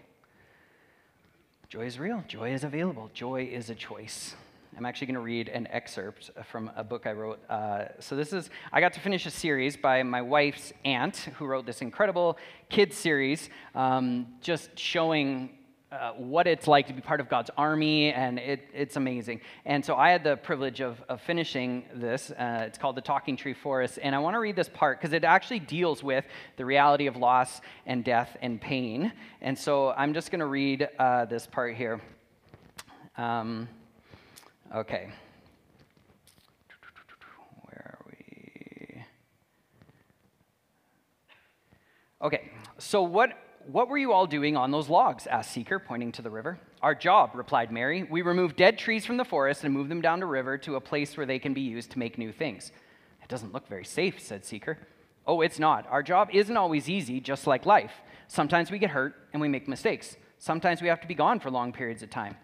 Joy 1.69 1.85
is 1.85 1.99
real, 1.99 2.23
joy 2.29 2.53
is 2.53 2.63
available, 2.63 3.11
joy 3.13 3.49
is 3.51 3.69
a 3.69 3.75
choice. 3.75 4.35
I'm 4.77 4.85
actually 4.85 5.07
going 5.07 5.15
to 5.15 5.21
read 5.21 5.49
an 5.49 5.67
excerpt 5.69 6.31
from 6.49 6.71
a 6.77 6.83
book 6.83 7.05
I 7.05 7.11
wrote. 7.11 7.41
Uh, 7.49 7.87
so, 7.99 8.15
this 8.15 8.31
is, 8.31 8.49
I 8.71 8.79
got 8.79 8.93
to 8.93 9.01
finish 9.01 9.25
a 9.25 9.31
series 9.31 9.75
by 9.75 10.01
my 10.01 10.21
wife's 10.21 10.71
aunt, 10.85 11.27
who 11.35 11.45
wrote 11.45 11.65
this 11.65 11.81
incredible 11.81 12.37
kids 12.69 12.95
series, 12.95 13.49
um, 13.75 14.27
just 14.39 14.79
showing 14.79 15.56
uh, 15.89 16.11
what 16.17 16.47
it's 16.47 16.67
like 16.67 16.87
to 16.87 16.93
be 16.93 16.99
part 16.99 17.21
of 17.21 17.29
God's 17.29 17.49
army, 17.57 18.11
and 18.11 18.39
it, 18.39 18.67
it's 18.73 18.97
amazing. 18.97 19.39
And 19.65 19.85
so 19.85 19.95
I 19.95 20.11
had 20.11 20.21
the 20.21 20.35
privilege 20.35 20.81
of, 20.81 21.01
of 21.07 21.21
finishing 21.21 21.85
this. 21.95 22.29
Uh, 22.31 22.65
it's 22.67 22.77
called 22.77 22.97
The 22.97 23.01
Talking 23.01 23.37
Tree 23.37 23.53
Forest. 23.53 23.97
And 24.01 24.13
I 24.13 24.19
want 24.19 24.33
to 24.35 24.39
read 24.39 24.57
this 24.57 24.67
part 24.67 24.99
because 24.99 25.13
it 25.13 25.23
actually 25.23 25.59
deals 25.59 26.03
with 26.03 26.25
the 26.57 26.65
reality 26.65 27.07
of 27.07 27.15
loss 27.15 27.61
and 27.85 28.03
death 28.03 28.35
and 28.41 28.59
pain. 28.59 29.13
And 29.41 29.57
so 29.57 29.91
I'm 29.91 30.13
just 30.13 30.29
going 30.29 30.41
to 30.41 30.45
read 30.45 30.89
uh, 30.99 31.23
this 31.25 31.47
part 31.47 31.75
here. 31.75 32.01
Um, 33.17 33.69
okay. 34.75 35.09
Where 37.63 37.97
are 37.97 38.05
we? 38.07 39.03
Okay, 42.21 42.51
so 42.77 43.03
what 43.03 43.46
what 43.71 43.89
were 43.89 43.97
you 43.97 44.13
all 44.13 44.25
doing 44.25 44.55
on 44.55 44.71
those 44.71 44.89
logs? 44.89 45.27
asked 45.27 45.51
Seeker, 45.51 45.79
pointing 45.79 46.11
to 46.13 46.21
the 46.21 46.29
river. 46.29 46.57
Our 46.81 46.95
job, 46.95 47.31
replied 47.33 47.71
Mary. 47.71 48.03
We 48.03 48.21
remove 48.21 48.55
dead 48.55 48.77
trees 48.77 49.05
from 49.05 49.17
the 49.17 49.25
forest 49.25 49.63
and 49.63 49.73
move 49.73 49.89
them 49.89 50.01
down 50.01 50.19
the 50.19 50.25
river 50.25 50.57
to 50.59 50.75
a 50.75 50.81
place 50.81 51.17
where 51.17 51.25
they 51.25 51.39
can 51.39 51.53
be 51.53 51.61
used 51.61 51.91
to 51.91 51.99
make 51.99 52.17
new 52.17 52.31
things. 52.31 52.71
It 53.21 53.27
doesn't 53.27 53.53
look 53.53 53.67
very 53.67 53.83
safe, 53.83 54.21
said 54.21 54.45
Seeker. 54.45 54.77
Oh, 55.25 55.41
it's 55.41 55.59
not. 55.59 55.85
Our 55.89 56.01
job 56.01 56.29
isn't 56.31 56.55
always 56.55 56.89
easy, 56.89 57.19
just 57.19 57.45
like 57.45 57.65
life. 57.65 57.91
Sometimes 58.29 58.71
we 58.71 58.79
get 58.79 58.91
hurt 58.91 59.15
and 59.33 59.41
we 59.41 59.49
make 59.49 59.67
mistakes. 59.67 60.15
Sometimes 60.39 60.81
we 60.81 60.87
have 60.87 61.01
to 61.01 61.07
be 61.07 61.15
gone 61.15 61.39
for 61.39 61.51
long 61.51 61.73
periods 61.73 62.03
of 62.03 62.09
time. 62.09 62.37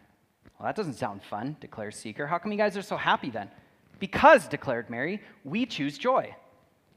Well, 0.60 0.68
that 0.68 0.76
doesn't 0.76 0.96
sound 0.96 1.24
fun, 1.24 1.56
declares 1.62 1.96
Seeker. 1.96 2.28
How 2.28 2.38
come 2.38 2.52
you 2.52 2.58
guys 2.58 2.76
are 2.76 2.82
so 2.82 2.98
happy 2.98 3.30
then? 3.30 3.50
Because, 4.00 4.48
declared 4.48 4.90
Mary, 4.90 5.22
we 5.46 5.66
choose 5.66 5.98
joy. 5.98 6.36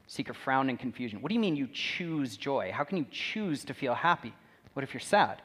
Seeker 0.07 0.33
frowned 0.33 0.69
in 0.69 0.77
confusion. 0.77 1.21
What 1.21 1.29
do 1.29 1.35
you 1.35 1.41
mean 1.41 1.55
you 1.55 1.67
choose 1.71 2.37
joy? 2.37 2.71
How 2.73 2.83
can 2.83 2.97
you 2.97 3.05
choose 3.11 3.63
to 3.65 3.73
feel 3.73 3.93
happy? 3.93 4.33
What 4.73 4.83
if 4.83 4.93
you're 4.93 5.01
sad? 5.01 5.41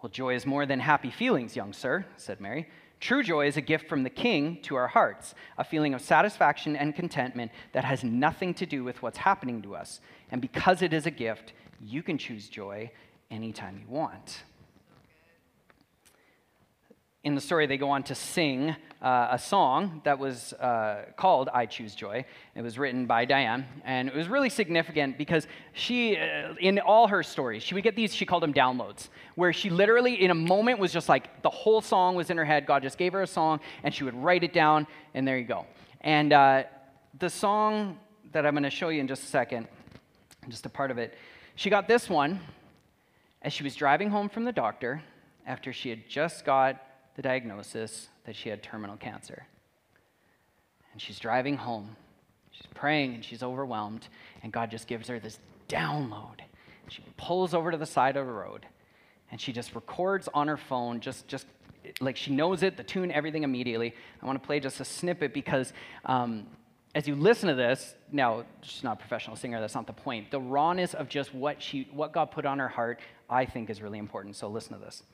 Well, 0.00 0.10
joy 0.10 0.34
is 0.34 0.46
more 0.46 0.64
than 0.64 0.80
happy 0.80 1.10
feelings, 1.10 1.56
young 1.56 1.72
sir, 1.72 2.06
said 2.16 2.40
Mary. 2.40 2.68
True 3.00 3.22
joy 3.22 3.46
is 3.46 3.56
a 3.56 3.62
gift 3.62 3.88
from 3.88 4.02
the 4.02 4.10
King 4.10 4.60
to 4.62 4.76
our 4.76 4.88
hearts, 4.88 5.34
a 5.58 5.64
feeling 5.64 5.94
of 5.94 6.00
satisfaction 6.00 6.76
and 6.76 6.94
contentment 6.94 7.50
that 7.72 7.84
has 7.84 8.04
nothing 8.04 8.54
to 8.54 8.66
do 8.66 8.84
with 8.84 9.02
what's 9.02 9.18
happening 9.18 9.60
to 9.62 9.74
us. 9.74 10.00
And 10.30 10.40
because 10.40 10.82
it 10.82 10.92
is 10.92 11.06
a 11.06 11.10
gift, 11.10 11.52
you 11.80 12.02
can 12.02 12.18
choose 12.18 12.48
joy 12.48 12.90
anytime 13.30 13.78
you 13.78 13.86
want 13.88 14.44
in 17.22 17.34
the 17.34 17.40
story, 17.40 17.66
they 17.66 17.76
go 17.76 17.90
on 17.90 18.02
to 18.04 18.14
sing 18.14 18.74
uh, 19.02 19.28
a 19.30 19.38
song 19.38 20.00
that 20.04 20.18
was 20.18 20.54
uh, 20.54 21.04
called 21.16 21.50
I 21.52 21.66
Choose 21.66 21.94
Joy. 21.94 22.24
It 22.54 22.62
was 22.62 22.78
written 22.78 23.06
by 23.06 23.26
Diane, 23.26 23.66
and 23.84 24.08
it 24.08 24.14
was 24.14 24.28
really 24.28 24.48
significant 24.48 25.18
because 25.18 25.46
she, 25.74 26.16
uh, 26.16 26.54
in 26.60 26.78
all 26.78 27.08
her 27.08 27.22
stories, 27.22 27.62
she 27.62 27.74
would 27.74 27.84
get 27.84 27.94
these, 27.94 28.14
she 28.14 28.24
called 28.24 28.42
them 28.42 28.54
downloads, 28.54 29.08
where 29.34 29.52
she 29.52 29.68
literally, 29.68 30.22
in 30.22 30.30
a 30.30 30.34
moment, 30.34 30.78
was 30.78 30.92
just 30.92 31.10
like 31.10 31.42
the 31.42 31.50
whole 31.50 31.82
song 31.82 32.14
was 32.14 32.30
in 32.30 32.38
her 32.38 32.44
head. 32.44 32.66
God 32.66 32.82
just 32.82 32.96
gave 32.96 33.12
her 33.12 33.22
a 33.22 33.26
song, 33.26 33.60
and 33.84 33.94
she 33.94 34.04
would 34.04 34.14
write 34.14 34.42
it 34.42 34.54
down, 34.54 34.86
and 35.12 35.28
there 35.28 35.38
you 35.38 35.44
go. 35.44 35.66
And 36.00 36.32
uh, 36.32 36.62
the 37.18 37.28
song 37.28 37.98
that 38.32 38.46
I'm 38.46 38.54
going 38.54 38.62
to 38.62 38.70
show 38.70 38.88
you 38.88 39.00
in 39.00 39.08
just 39.08 39.24
a 39.24 39.26
second, 39.26 39.68
just 40.48 40.64
a 40.64 40.70
part 40.70 40.90
of 40.90 40.96
it, 40.96 41.18
she 41.54 41.68
got 41.68 41.86
this 41.86 42.08
one 42.08 42.40
as 43.42 43.52
she 43.52 43.62
was 43.62 43.74
driving 43.74 44.08
home 44.08 44.30
from 44.30 44.44
the 44.44 44.52
doctor 44.52 45.02
after 45.46 45.72
she 45.72 45.90
had 45.90 46.08
just 46.08 46.44
got 46.46 46.80
the 47.16 47.22
diagnosis 47.22 48.08
that 48.24 48.36
she 48.36 48.48
had 48.48 48.62
terminal 48.62 48.96
cancer. 48.96 49.46
And 50.92 51.00
she's 51.00 51.18
driving 51.18 51.56
home. 51.56 51.96
She's 52.50 52.66
praying 52.74 53.14
and 53.14 53.24
she's 53.24 53.42
overwhelmed. 53.42 54.08
And 54.42 54.52
God 54.52 54.70
just 54.70 54.86
gives 54.86 55.08
her 55.08 55.18
this 55.18 55.38
download. 55.68 56.40
She 56.88 57.02
pulls 57.16 57.54
over 57.54 57.70
to 57.70 57.76
the 57.76 57.86
side 57.86 58.16
of 58.16 58.26
the 58.26 58.32
road 58.32 58.66
and 59.30 59.40
she 59.40 59.52
just 59.52 59.74
records 59.74 60.28
on 60.34 60.48
her 60.48 60.56
phone, 60.56 61.00
just, 61.00 61.28
just 61.28 61.46
like 62.00 62.16
she 62.16 62.32
knows 62.32 62.62
it, 62.62 62.76
the 62.76 62.82
tune, 62.82 63.12
everything 63.12 63.44
immediately. 63.44 63.94
I 64.20 64.26
want 64.26 64.42
to 64.42 64.46
play 64.46 64.60
just 64.60 64.80
a 64.80 64.84
snippet 64.84 65.32
because 65.32 65.72
um, 66.04 66.46
as 66.94 67.06
you 67.06 67.14
listen 67.14 67.48
to 67.48 67.54
this, 67.54 67.94
now 68.10 68.44
she's 68.62 68.82
not 68.82 68.96
a 68.96 69.00
professional 69.00 69.36
singer, 69.36 69.60
that's 69.60 69.74
not 69.74 69.86
the 69.86 69.92
point. 69.92 70.30
The 70.30 70.40
rawness 70.40 70.94
of 70.94 71.08
just 71.08 71.32
what 71.32 71.62
she, 71.62 71.88
what 71.92 72.12
God 72.12 72.32
put 72.32 72.44
on 72.44 72.58
her 72.58 72.68
heart, 72.68 73.00
I 73.28 73.44
think 73.44 73.70
is 73.70 73.80
really 73.80 73.98
important. 73.98 74.34
So 74.36 74.48
listen 74.48 74.76
to 74.78 74.84
this. 74.84 75.04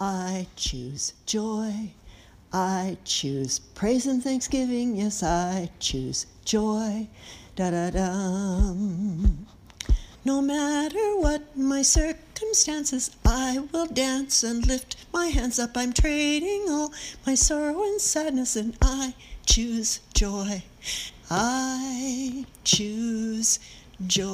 I 0.00 0.46
choose 0.56 1.12
joy. 1.26 1.92
I 2.54 2.96
choose 3.04 3.58
praise 3.58 4.06
and 4.06 4.24
thanksgiving. 4.24 4.96
Yes, 4.96 5.22
I 5.22 5.70
choose 5.78 6.24
joy. 6.44 7.06
Da 7.54 7.70
da 7.70 7.90
dum. 7.90 9.46
No 10.24 10.40
matter 10.40 11.16
what 11.16 11.54
my 11.54 11.82
circumstances, 11.82 13.10
I 13.26 13.58
will 13.72 13.86
dance 13.86 14.42
and 14.42 14.66
lift 14.66 14.96
my 15.12 15.26
hands 15.26 15.58
up. 15.58 15.76
I'm 15.76 15.92
trading 15.92 16.64
all 16.70 16.94
my 17.26 17.34
sorrow 17.34 17.82
and 17.82 18.00
sadness, 18.00 18.56
and 18.56 18.78
I 18.80 19.14
choose 19.44 20.00
joy. 20.14 20.62
I 21.30 22.46
choose 22.64 23.60
joy. 24.06 24.30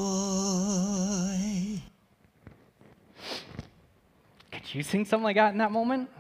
Could 4.67 4.75
you 4.75 4.83
sing 4.83 5.05
something 5.05 5.23
like 5.23 5.37
that 5.37 5.53
in 5.53 5.59
that 5.59 5.71
moment? 5.71 6.11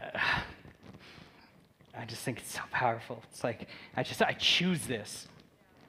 I 1.98 2.06
just 2.06 2.22
think 2.22 2.38
it's 2.38 2.54
so 2.54 2.62
powerful. 2.70 3.22
It's 3.30 3.44
like, 3.44 3.68
I 3.94 4.02
just, 4.02 4.22
I 4.22 4.32
choose 4.32 4.86
this. 4.86 5.28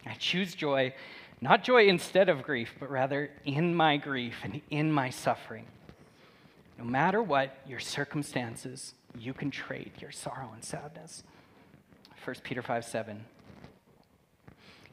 I 0.06 0.16
choose 0.16 0.56
joy, 0.56 0.94
not 1.40 1.64
joy 1.64 1.88
instead 1.88 2.28
of 2.28 2.44
grief, 2.44 2.76
but 2.82 2.92
rather 2.92 3.30
in 3.46 3.74
my 3.74 3.96
grief 3.96 4.36
and 4.44 4.60
in 4.70 4.92
my 4.92 5.10
suffering. 5.10 5.66
No 6.78 6.84
matter 6.84 7.24
what 7.24 7.58
your 7.66 7.80
circumstances, 7.80 8.94
you 9.18 9.34
can 9.34 9.50
trade 9.50 9.94
your 10.02 10.12
sorrow 10.12 10.50
and 10.54 10.66
sadness. 10.66 11.24
1 12.26 12.36
Peter 12.44 12.62
5 12.62 12.84
7. 12.84 13.24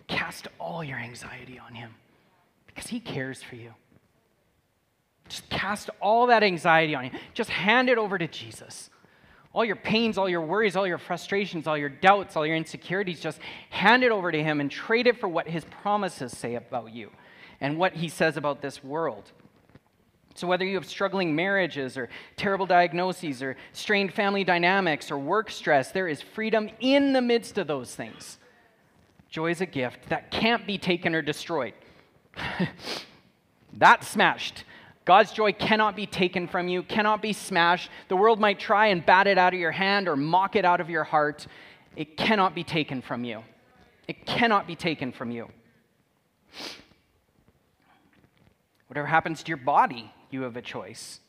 Cast 0.06 0.46
all 0.60 0.84
your 0.84 0.98
anxiety 0.98 1.58
on 1.58 1.74
him 1.74 1.96
because 2.68 2.86
he 2.86 3.00
cares 3.00 3.42
for 3.42 3.56
you. 3.56 3.74
Just 5.28 5.48
cast 5.48 5.90
all 6.00 6.26
that 6.26 6.42
anxiety 6.42 6.94
on 6.94 7.06
you. 7.06 7.10
Just 7.32 7.50
hand 7.50 7.88
it 7.88 7.98
over 7.98 8.18
to 8.18 8.26
Jesus. 8.26 8.90
All 9.52 9.64
your 9.64 9.76
pains, 9.76 10.18
all 10.18 10.28
your 10.28 10.40
worries, 10.40 10.74
all 10.74 10.86
your 10.86 10.98
frustrations, 10.98 11.66
all 11.66 11.78
your 11.78 11.88
doubts, 11.88 12.36
all 12.36 12.44
your 12.44 12.56
insecurities, 12.56 13.20
just 13.20 13.38
hand 13.70 14.02
it 14.02 14.10
over 14.10 14.32
to 14.32 14.42
Him 14.42 14.60
and 14.60 14.70
trade 14.70 15.06
it 15.06 15.18
for 15.18 15.28
what 15.28 15.46
His 15.46 15.64
promises 15.64 16.36
say 16.36 16.56
about 16.56 16.92
you 16.92 17.10
and 17.60 17.78
what 17.78 17.94
He 17.94 18.08
says 18.08 18.36
about 18.36 18.60
this 18.60 18.82
world. 18.82 19.30
So, 20.34 20.48
whether 20.48 20.64
you 20.64 20.74
have 20.74 20.84
struggling 20.84 21.36
marriages 21.36 21.96
or 21.96 22.08
terrible 22.36 22.66
diagnoses 22.66 23.40
or 23.40 23.56
strained 23.72 24.12
family 24.12 24.42
dynamics 24.42 25.12
or 25.12 25.18
work 25.18 25.48
stress, 25.48 25.92
there 25.92 26.08
is 26.08 26.20
freedom 26.20 26.68
in 26.80 27.12
the 27.12 27.22
midst 27.22 27.56
of 27.56 27.68
those 27.68 27.94
things. 27.94 28.38
Joy 29.30 29.52
is 29.52 29.60
a 29.60 29.66
gift 29.66 30.08
that 30.08 30.32
can't 30.32 30.66
be 30.66 30.78
taken 30.78 31.14
or 31.14 31.22
destroyed. 31.22 31.74
That's 33.72 34.08
smashed. 34.08 34.64
God's 35.04 35.32
joy 35.32 35.52
cannot 35.52 35.96
be 35.96 36.06
taken 36.06 36.48
from 36.48 36.68
you, 36.68 36.82
cannot 36.82 37.20
be 37.20 37.32
smashed. 37.32 37.90
The 38.08 38.16
world 38.16 38.40
might 38.40 38.58
try 38.58 38.86
and 38.86 39.04
bat 39.04 39.26
it 39.26 39.36
out 39.36 39.52
of 39.52 39.60
your 39.60 39.70
hand 39.70 40.08
or 40.08 40.16
mock 40.16 40.56
it 40.56 40.64
out 40.64 40.80
of 40.80 40.88
your 40.88 41.04
heart. 41.04 41.46
It 41.94 42.16
cannot 42.16 42.54
be 42.54 42.64
taken 42.64 43.02
from 43.02 43.24
you. 43.24 43.42
It 44.08 44.24
cannot 44.26 44.66
be 44.66 44.76
taken 44.76 45.12
from 45.12 45.30
you. 45.30 45.48
Whatever 48.88 49.06
happens 49.06 49.42
to 49.42 49.48
your 49.48 49.58
body, 49.58 50.10
you 50.30 50.42
have 50.42 50.56
a 50.56 50.62
choice. 50.62 51.20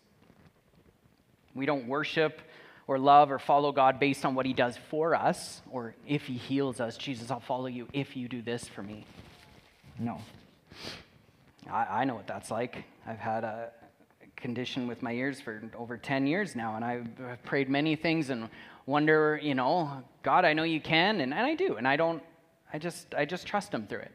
We 1.54 1.66
don't 1.66 1.88
worship 1.88 2.42
or 2.88 3.00
love 3.00 3.32
or 3.32 3.40
follow 3.40 3.72
God 3.72 4.00
based 4.00 4.26
on 4.26 4.36
what 4.36 4.46
He 4.46 4.54
does 4.54 4.78
for 4.90 5.16
us 5.16 5.62
or 5.72 5.96
if 6.08 6.24
He 6.24 6.36
heals 6.36 6.80
us. 6.80 6.98
Jesus, 6.98 7.32
I'll 7.32 7.40
follow 7.40 7.68
you 7.68 7.88
if 7.94 8.16
you 8.16 8.28
do 8.28 8.42
this 8.42 8.68
for 8.68 8.84
me. 8.84 9.06
No. 10.00 10.22
I, 11.76 12.02
I 12.02 12.06
know 12.06 12.16
what 12.16 12.26
that's 12.26 12.52
like. 12.52 12.86
I've 13.06 13.20
had 13.20 13.44
a 13.44 13.70
condition 14.38 14.88
with 14.88 15.02
my 15.02 15.12
ears 15.12 15.42
for 15.42 15.62
over 15.78 15.98
10 15.98 16.26
years 16.26 16.56
now, 16.56 16.76
and 16.76 16.86
I've 16.86 17.44
prayed 17.44 17.70
many 17.70 17.98
things 17.98 18.30
and 18.30 18.48
wonder, 18.86 19.38
you 19.42 19.56
know, 19.56 20.04
God, 20.24 20.46
I 20.46 20.54
know 20.54 20.64
you 20.64 20.80
can, 20.80 21.20
and, 21.20 21.34
and 21.34 21.46
I 21.46 21.54
do, 21.54 21.76
and 21.76 21.86
I 21.86 21.98
don't, 21.98 22.24
I 22.72 22.80
just, 22.80 23.14
I 23.14 23.26
just 23.26 23.46
trust 23.46 23.74
Him 23.74 23.88
through 23.88 24.00
it. 24.00 24.12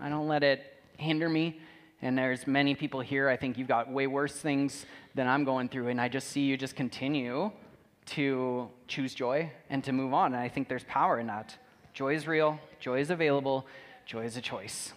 I 0.00 0.08
don't 0.08 0.26
let 0.26 0.42
it 0.42 0.72
hinder 0.96 1.28
me. 1.28 1.60
And 2.00 2.16
there's 2.16 2.46
many 2.46 2.74
people 2.74 3.00
here, 3.00 3.28
I 3.28 3.36
think 3.36 3.58
you've 3.58 3.68
got 3.68 3.90
way 3.90 4.06
worse 4.06 4.34
things 4.34 4.86
than 5.14 5.26
I'm 5.26 5.44
going 5.44 5.68
through, 5.68 5.88
and 5.88 6.00
I 6.00 6.08
just 6.08 6.28
see 6.28 6.42
you 6.42 6.56
just 6.56 6.76
continue 6.76 7.50
to 8.06 8.70
choose 8.88 9.14
joy 9.14 9.50
and 9.68 9.84
to 9.84 9.92
move 9.92 10.14
on. 10.14 10.32
And 10.32 10.42
I 10.42 10.48
think 10.48 10.68
there's 10.68 10.84
power 10.84 11.18
in 11.18 11.26
that. 11.26 11.56
Joy 11.92 12.14
is 12.14 12.26
real, 12.26 12.58
joy 12.80 13.00
is 13.00 13.10
available, 13.10 13.66
joy 14.06 14.24
is 14.24 14.36
a 14.38 14.42
choice. 14.42 14.92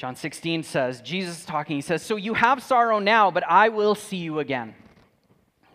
John 0.00 0.16
16 0.16 0.62
says, 0.62 1.02
Jesus 1.02 1.40
is 1.40 1.44
talking, 1.44 1.76
he 1.76 1.82
says, 1.82 2.02
So 2.02 2.16
you 2.16 2.32
have 2.32 2.62
sorrow 2.62 3.00
now, 3.00 3.30
but 3.30 3.44
I 3.46 3.68
will 3.68 3.94
see 3.94 4.16
you 4.16 4.38
again. 4.38 4.74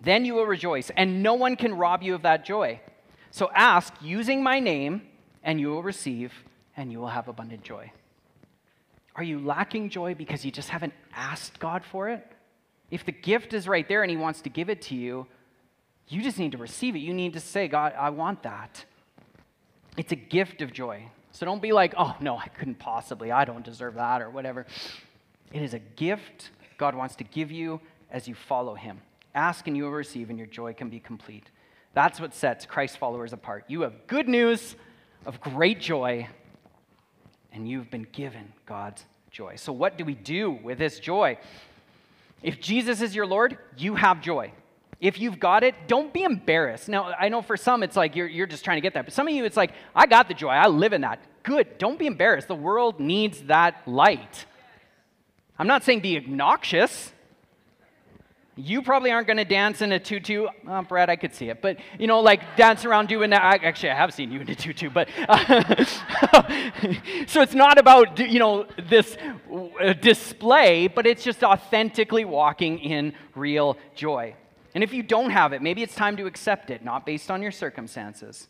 Then 0.02 0.26
you 0.26 0.34
will 0.34 0.48
rejoice, 0.48 0.90
and 0.98 1.22
no 1.22 1.36
one 1.36 1.56
can 1.56 1.76
rob 1.76 2.02
you 2.02 2.16
of 2.16 2.24
that 2.24 2.44
joy. 2.44 2.82
So 3.30 3.52
ask 3.54 3.94
using 4.02 4.42
my 4.42 4.60
name, 4.60 5.04
and 5.44 5.60
you 5.60 5.68
will 5.68 5.84
receive, 5.84 6.34
and 6.76 6.92
you 6.92 6.98
will 7.00 7.10
have 7.10 7.28
abundant 7.28 7.62
joy. 7.62 7.92
Are 9.16 9.22
you 9.22 9.38
lacking 9.38 9.92
joy 9.92 10.16
because 10.16 10.44
you 10.44 10.50
just 10.50 10.70
haven't 10.70 10.94
asked 11.14 11.60
God 11.60 11.86
for 11.86 12.10
it? 12.10 12.26
If 12.90 13.06
the 13.06 13.12
gift 13.12 13.54
is 13.54 13.68
right 13.68 13.88
there 13.88 14.02
and 14.02 14.10
He 14.10 14.18
wants 14.18 14.42
to 14.42 14.50
give 14.50 14.72
it 14.72 14.82
to 14.84 14.96
you, 14.96 15.28
you 16.08 16.24
just 16.24 16.40
need 16.40 16.54
to 16.54 16.58
receive 16.58 16.96
it. 16.96 17.00
You 17.00 17.14
need 17.14 17.34
to 17.34 17.40
say, 17.40 17.68
God, 17.68 17.94
I 17.96 18.10
want 18.10 18.42
that. 18.42 18.86
It's 19.98 20.12
a 20.12 20.16
gift 20.16 20.64
of 20.64 20.74
joy. 20.74 21.12
So 21.36 21.46
don't 21.46 21.62
be 21.62 21.74
like, 21.74 21.94
oh, 21.98 22.16
no, 22.22 22.38
I 22.38 22.48
couldn't 22.48 22.80
possibly. 22.80 23.30
I 23.30 23.44
don't 23.44 23.66
deserve 23.66 23.96
that 23.96 24.22
or 24.22 24.30
whatever. 24.30 24.66
It 25.52 25.62
is 25.62 25.74
a 25.74 25.80
gift 25.80 26.52
God 26.78 26.96
wants 26.96 27.18
to 27.18 27.26
give 27.26 27.52
you 27.52 27.82
as 28.10 28.26
you 28.26 28.34
follow 28.34 28.74
Him. 28.74 29.02
Ask 29.34 29.68
and 29.68 29.76
you 29.76 29.84
will 29.84 29.92
receive, 29.92 30.30
and 30.30 30.40
your 30.40 30.48
joy 30.48 30.74
can 30.74 30.90
be 30.90 31.02
complete. 31.02 31.52
That's 31.94 32.22
what 32.22 32.34
sets 32.34 32.66
Christ 32.66 32.98
followers 33.00 33.34
apart. 33.34 33.66
You 33.68 33.82
have 33.82 34.08
good 34.08 34.30
news 34.30 34.78
of 35.26 35.42
great 35.42 35.82
joy, 35.82 36.26
and 37.52 37.68
you've 37.68 37.92
been 37.92 38.08
given 38.14 38.54
God's 38.66 39.04
joy. 39.30 39.58
So, 39.58 39.74
what 39.74 39.98
do 39.98 40.06
we 40.06 40.16
do 40.16 40.52
with 40.52 40.78
this 40.78 41.02
joy? 41.02 41.38
If 42.44 42.62
Jesus 42.62 43.02
is 43.02 43.14
your 43.14 43.26
Lord, 43.26 43.58
you 43.76 43.96
have 43.96 44.22
joy. 44.22 44.54
If 45.00 45.20
you've 45.20 45.40
got 45.40 45.64
it, 45.64 45.76
don't 45.88 46.14
be 46.14 46.24
embarrassed. 46.24 46.88
Now, 46.90 47.14
I 47.20 47.30
know 47.30 47.42
for 47.42 47.58
some 47.58 47.84
it's 47.84 47.96
like 47.96 48.16
you're, 48.16 48.28
you're 48.28 48.48
just 48.48 48.64
trying 48.64 48.78
to 48.78 48.82
get 48.82 48.94
that, 48.94 49.06
but 49.06 49.14
some 49.14 49.28
of 49.28 49.34
you 49.34 49.46
it's 49.46 49.58
like, 49.58 49.72
I 49.94 50.06
got 50.06 50.28
the 50.28 50.34
joy, 50.34 50.50
I 50.50 50.68
live 50.68 50.94
in 50.94 51.02
that. 51.02 51.20
Good, 51.44 51.78
don't 51.78 52.00
be 52.00 52.08
embarrassed. 52.08 52.48
The 52.48 52.56
world 52.56 53.00
needs 53.00 53.42
that 53.44 53.88
light. 53.88 54.46
I'm 55.58 55.68
not 55.68 55.84
saying 55.84 56.02
be 56.02 56.18
obnoxious, 56.18 57.12
You 58.58 58.82
probably 58.82 59.12
aren't 59.12 59.28
going 59.28 59.38
to 59.38 59.46
dance 59.46 59.82
in 59.82 59.92
a 59.92 60.00
tutu. 60.00 60.48
Oh, 60.68 60.82
Brad, 60.84 61.10
I 61.10 61.18
could 61.18 61.34
see 61.34 61.50
it. 61.50 61.62
But, 61.62 61.78
you 62.00 62.08
know, 62.08 62.22
like 62.22 62.56
dance 62.56 62.86
around 62.86 63.10
doing 63.10 63.30
that. 63.32 63.44
I, 63.44 63.56
actually, 63.66 63.90
I 63.90 63.96
have 63.96 64.14
seen 64.14 64.32
you 64.32 64.40
in 64.40 64.50
a 64.50 64.56
tutu. 64.56 64.90
But, 64.90 65.10
uh, 65.28 65.84
so 67.28 67.42
it's 67.42 67.54
not 67.54 67.78
about, 67.78 68.18
you 68.18 68.40
know, 68.40 68.66
this 68.90 69.18
display, 70.02 70.88
but 70.88 71.06
it's 71.06 71.24
just 71.24 71.44
authentically 71.44 72.24
walking 72.24 72.80
in 72.80 73.14
real 73.36 73.78
joy. 73.94 74.36
And 74.76 74.84
if 74.84 74.94
you 74.94 75.02
don't 75.02 75.30
have 75.30 75.54
it, 75.54 75.62
maybe 75.62 75.82
it's 75.82 75.96
time 75.96 76.18
to 76.18 76.26
accept 76.26 76.70
it, 76.70 76.84
not 76.84 77.06
based 77.06 77.32
on 77.32 77.42
your 77.42 77.52
circumstances. 77.52 78.50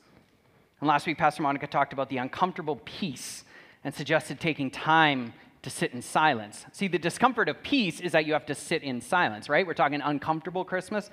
And 0.81 0.88
last 0.88 1.05
week, 1.05 1.19
Pastor 1.19 1.43
Monica 1.43 1.67
talked 1.67 1.93
about 1.93 2.09
the 2.09 2.17
uncomfortable 2.17 2.81
peace 2.83 3.45
and 3.83 3.93
suggested 3.93 4.39
taking 4.39 4.71
time 4.71 5.33
to 5.61 5.69
sit 5.69 5.93
in 5.93 6.01
silence. 6.01 6.65
See, 6.71 6.88
the 6.88 6.97
discomfort 6.97 7.47
of 7.47 7.61
peace 7.61 7.99
is 7.99 8.11
that 8.13 8.25
you 8.25 8.33
have 8.33 8.45
to 8.47 8.55
sit 8.55 8.81
in 8.81 9.01
silence, 9.01 9.49
right? 9.49 9.65
We're 9.65 9.75
talking 9.75 10.01
uncomfortable 10.01 10.65
Christmas. 10.65 11.11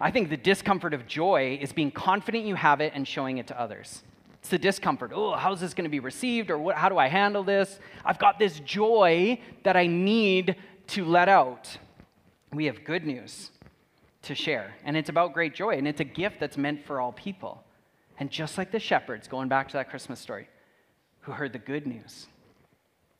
I 0.00 0.10
think 0.10 0.30
the 0.30 0.36
discomfort 0.36 0.94
of 0.94 1.06
joy 1.06 1.58
is 1.60 1.72
being 1.72 1.90
confident 1.90 2.46
you 2.46 2.54
have 2.54 2.80
it 2.80 2.92
and 2.94 3.06
showing 3.06 3.36
it 3.36 3.46
to 3.48 3.60
others. 3.60 4.02
It's 4.40 4.48
the 4.48 4.58
discomfort. 4.58 5.12
Oh, 5.14 5.36
how's 5.36 5.60
this 5.60 5.74
going 5.74 5.84
to 5.84 5.90
be 5.90 6.00
received? 6.00 6.50
Or 6.50 6.56
what, 6.56 6.76
how 6.76 6.88
do 6.88 6.96
I 6.96 7.08
handle 7.08 7.44
this? 7.44 7.78
I've 8.04 8.18
got 8.18 8.38
this 8.38 8.60
joy 8.60 9.40
that 9.62 9.76
I 9.76 9.86
need 9.86 10.56
to 10.88 11.04
let 11.04 11.28
out. 11.28 11.76
We 12.52 12.64
have 12.66 12.84
good 12.84 13.04
news 13.04 13.50
to 14.24 14.34
share, 14.34 14.74
and 14.84 14.96
it's 14.96 15.08
about 15.08 15.34
great 15.34 15.54
joy, 15.54 15.76
and 15.76 15.86
it's 15.86 16.00
a 16.00 16.04
gift 16.04 16.40
that's 16.40 16.56
meant 16.56 16.84
for 16.84 17.00
all 17.00 17.12
people. 17.12 17.64
And 18.18 18.30
just 18.30 18.58
like 18.58 18.70
the 18.70 18.78
shepherds, 18.78 19.28
going 19.28 19.48
back 19.48 19.68
to 19.68 19.74
that 19.74 19.90
Christmas 19.90 20.20
story, 20.20 20.48
who 21.20 21.32
heard 21.32 21.52
the 21.52 21.58
good 21.58 21.86
news, 21.86 22.26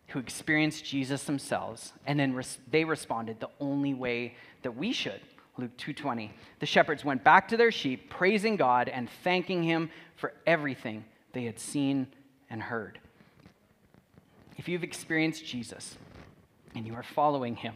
who 0.09 0.19
experienced 0.19 0.85
Jesus 0.85 1.25
themselves, 1.25 1.93
and 2.07 2.19
then 2.19 2.35
res- 2.35 2.59
they 2.71 2.85
responded 2.85 3.41
the 3.41 3.49
only 3.61 3.95
way 3.95 4.35
that 4.63 4.77
we 4.77 4.93
should. 4.93 5.21
Luke 5.57 5.77
2:20. 5.77 6.31
The 6.59 6.67
shepherds 6.67 7.05
went 7.05 7.25
back 7.25 7.49
to 7.49 7.57
their 7.57 7.71
sheep, 7.71 8.11
praising 8.11 8.57
God 8.57 8.89
and 8.89 9.09
thanking 9.09 9.63
him 9.63 9.91
for 10.17 10.35
everything 10.47 11.05
they 11.33 11.45
had 11.45 11.59
seen 11.59 12.09
and 12.51 12.63
heard. 12.63 12.99
If 14.57 14.69
you've 14.69 14.85
experienced 14.85 15.45
Jesus 15.45 15.97
and 16.75 16.87
you 16.87 16.95
are 16.95 17.03
following 17.03 17.57
him, 17.57 17.75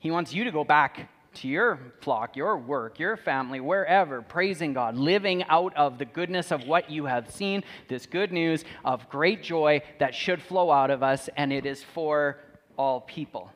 he 0.00 0.10
wants 0.10 0.34
you 0.34 0.44
to 0.44 0.50
go 0.50 0.64
back 0.64 1.08
to 1.34 1.48
your 1.48 1.78
flock, 2.00 2.36
your 2.36 2.56
work, 2.58 2.98
your 2.98 3.16
family, 3.16 3.60
wherever, 3.60 4.22
praising 4.22 4.72
God, 4.72 4.96
living 4.96 5.44
out 5.44 5.74
of 5.76 5.98
the 5.98 6.04
goodness 6.04 6.50
of 6.50 6.66
what 6.66 6.90
you 6.90 7.06
have 7.06 7.30
seen, 7.30 7.64
this 7.88 8.06
good 8.06 8.32
news 8.32 8.64
of 8.84 9.08
great 9.08 9.42
joy 9.42 9.82
that 9.98 10.14
should 10.14 10.42
flow 10.42 10.70
out 10.70 10.90
of 10.90 11.02
us, 11.02 11.28
and 11.36 11.52
it 11.52 11.66
is 11.66 11.82
for 11.82 12.38
all 12.76 13.00
people. 13.00 13.50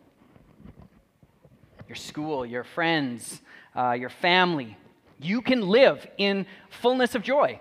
Your 1.88 1.96
school, 1.96 2.44
your 2.44 2.64
friends, 2.64 3.40
uh, 3.76 3.92
your 3.92 4.10
family. 4.10 4.76
You 5.20 5.40
can 5.42 5.62
live 5.62 6.06
in 6.18 6.46
fullness 6.70 7.14
of 7.14 7.22
joy. 7.22 7.60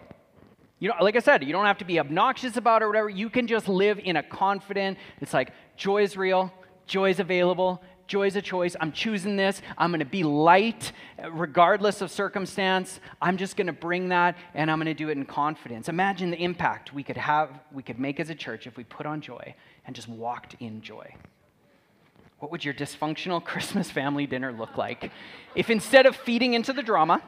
You 0.80 0.90
know, 0.90 0.96
like 1.00 1.16
I 1.16 1.20
said, 1.20 1.44
you 1.44 1.54
don't 1.54 1.66
have 1.66 1.78
to 1.80 1.86
be 1.86 2.00
obnoxious 2.00 2.58
about 2.58 2.82
it 2.82 2.86
or 2.86 2.90
whatever. 2.90 3.10
You 3.10 3.30
can 3.30 3.48
just 3.48 3.68
live 3.68 4.00
in 4.00 4.18
a 4.18 4.24
confident, 4.24 4.98
it's 5.22 5.34
like 5.34 5.52
joy 5.78 6.04
is 6.04 6.18
real, 6.18 6.52
joy 6.86 7.10
is 7.10 7.20
available, 7.20 7.82
Joy 8.08 8.28
is 8.28 8.36
a 8.36 8.42
choice. 8.42 8.76
I'm 8.80 8.92
choosing 8.92 9.36
this. 9.36 9.62
I'm 9.78 9.90
going 9.90 10.00
to 10.00 10.06
be 10.06 10.24
light 10.24 10.92
regardless 11.32 12.02
of 12.02 12.12
circumstance. 12.12 13.00
I'm 13.22 13.38
just 13.38 13.58
going 13.58 13.68
to 13.68 13.74
bring 13.74 14.10
that 14.10 14.38
and 14.54 14.70
I'm 14.70 14.78
going 14.78 14.86
to 14.86 14.94
do 14.94 15.10
it 15.10 15.18
in 15.18 15.26
confidence. 15.26 15.90
Imagine 15.90 16.30
the 16.30 16.42
impact 16.42 16.94
we 16.94 17.04
could 17.04 17.18
have, 17.18 17.50
we 17.72 17.82
could 17.82 18.00
make 18.00 18.20
as 18.20 18.30
a 18.30 18.36
church 18.36 18.68
if 18.68 18.78
we 18.78 18.84
put 18.84 19.06
on 19.06 19.22
joy 19.22 19.56
and 19.88 19.96
just 19.96 20.08
walked 20.08 20.56
in 20.60 20.82
joy. 20.82 21.16
What 22.40 22.52
would 22.52 22.64
your 22.64 22.76
dysfunctional 22.76 23.44
Christmas 23.44 23.90
family 23.90 24.28
dinner 24.28 24.52
look 24.52 24.78
like 24.78 25.12
if 25.56 25.70
instead 25.70 26.06
of 26.06 26.16
feeding 26.16 26.54
into 26.54 26.74
the 26.74 26.84
drama 26.84 27.24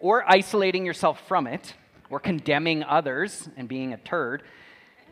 or 0.00 0.28
isolating 0.28 0.84
yourself 0.84 1.20
from 1.28 1.46
it 1.46 1.74
or 2.10 2.18
condemning 2.18 2.82
others 2.82 3.48
and 3.56 3.68
being 3.68 3.92
a 3.92 3.98
turd, 3.98 4.42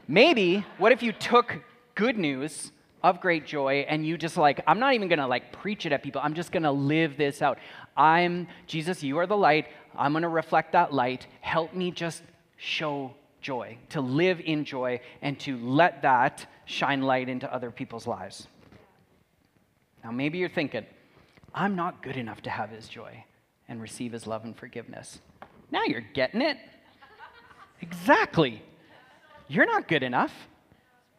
maybe 0.08 0.64
what 0.78 0.90
if 0.90 1.02
you 1.02 1.12
took 1.12 1.62
good 1.94 2.18
news 2.18 2.72
of 3.02 3.20
great 3.20 3.46
joy 3.46 3.84
and 3.88 4.06
you 4.06 4.16
just 4.16 4.36
like 4.36 4.60
i'm 4.66 4.78
not 4.78 4.94
even 4.94 5.08
gonna 5.08 5.26
like 5.26 5.52
preach 5.52 5.86
it 5.86 5.92
at 5.92 6.02
people. 6.02 6.20
I'm 6.22 6.34
just 6.34 6.52
gonna 6.52 6.72
live 6.72 7.16
this 7.16 7.42
out. 7.42 7.58
I'm 7.96 8.48
jesus 8.66 9.02
you 9.02 9.18
are 9.18 9.26
the 9.26 9.36
light. 9.36 9.66
I'm 9.96 10.12
gonna 10.12 10.28
reflect 10.28 10.72
that 10.72 10.92
light. 10.92 11.26
Help 11.40 11.74
me 11.74 11.90
just 11.90 12.22
show 12.56 13.14
joy 13.40 13.78
to 13.90 14.00
live 14.00 14.40
in 14.40 14.64
joy 14.64 15.00
and 15.22 15.38
to 15.40 15.56
let 15.58 16.02
that 16.02 16.46
shine 16.64 17.02
light 17.02 17.28
into 17.28 17.52
other 17.52 17.70
people's 17.70 18.06
lives. 18.06 18.46
Now 20.02 20.10
maybe 20.10 20.38
you're 20.38 20.48
thinking 20.48 20.86
i'm 21.54 21.74
not 21.74 22.02
good 22.02 22.16
enough 22.16 22.42
to 22.42 22.50
have 22.50 22.70
his 22.70 22.88
joy 22.88 23.24
and 23.68 23.80
receive 23.80 24.12
his 24.12 24.26
love 24.26 24.44
and 24.44 24.56
forgiveness. 24.56 25.20
Now 25.70 25.84
you're 25.84 26.04
getting 26.14 26.40
it. 26.40 26.58
Exactly. 27.80 28.62
You're 29.48 29.66
not 29.66 29.88
good 29.88 30.02
enough. 30.02 30.32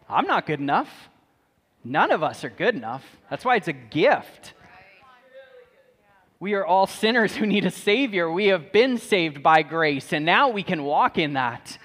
I'm 0.10 0.26
not 0.26 0.46
good 0.46 0.60
enough 0.60 0.90
None 1.88 2.12
of 2.12 2.22
us 2.22 2.44
are 2.44 2.50
good 2.50 2.76
enough. 2.76 3.04
That's 3.30 3.46
why 3.46 3.56
it's 3.56 3.70
a 3.70 3.74
gift. 3.74 4.54
We 6.40 6.54
are 6.54 6.66
all 6.66 6.86
sinners 6.86 7.36
who 7.36 7.46
need 7.46 7.66
a 7.66 7.72
Savior. 7.72 8.30
We 8.30 8.48
have 8.48 8.72
been 8.72 8.98
saved 8.98 9.42
by 9.42 9.64
grace, 9.64 10.12
and 10.12 10.26
now 10.26 10.50
we 10.50 10.64
can 10.64 10.84
walk 10.84 11.18
in 11.18 11.34
that. 11.34 11.78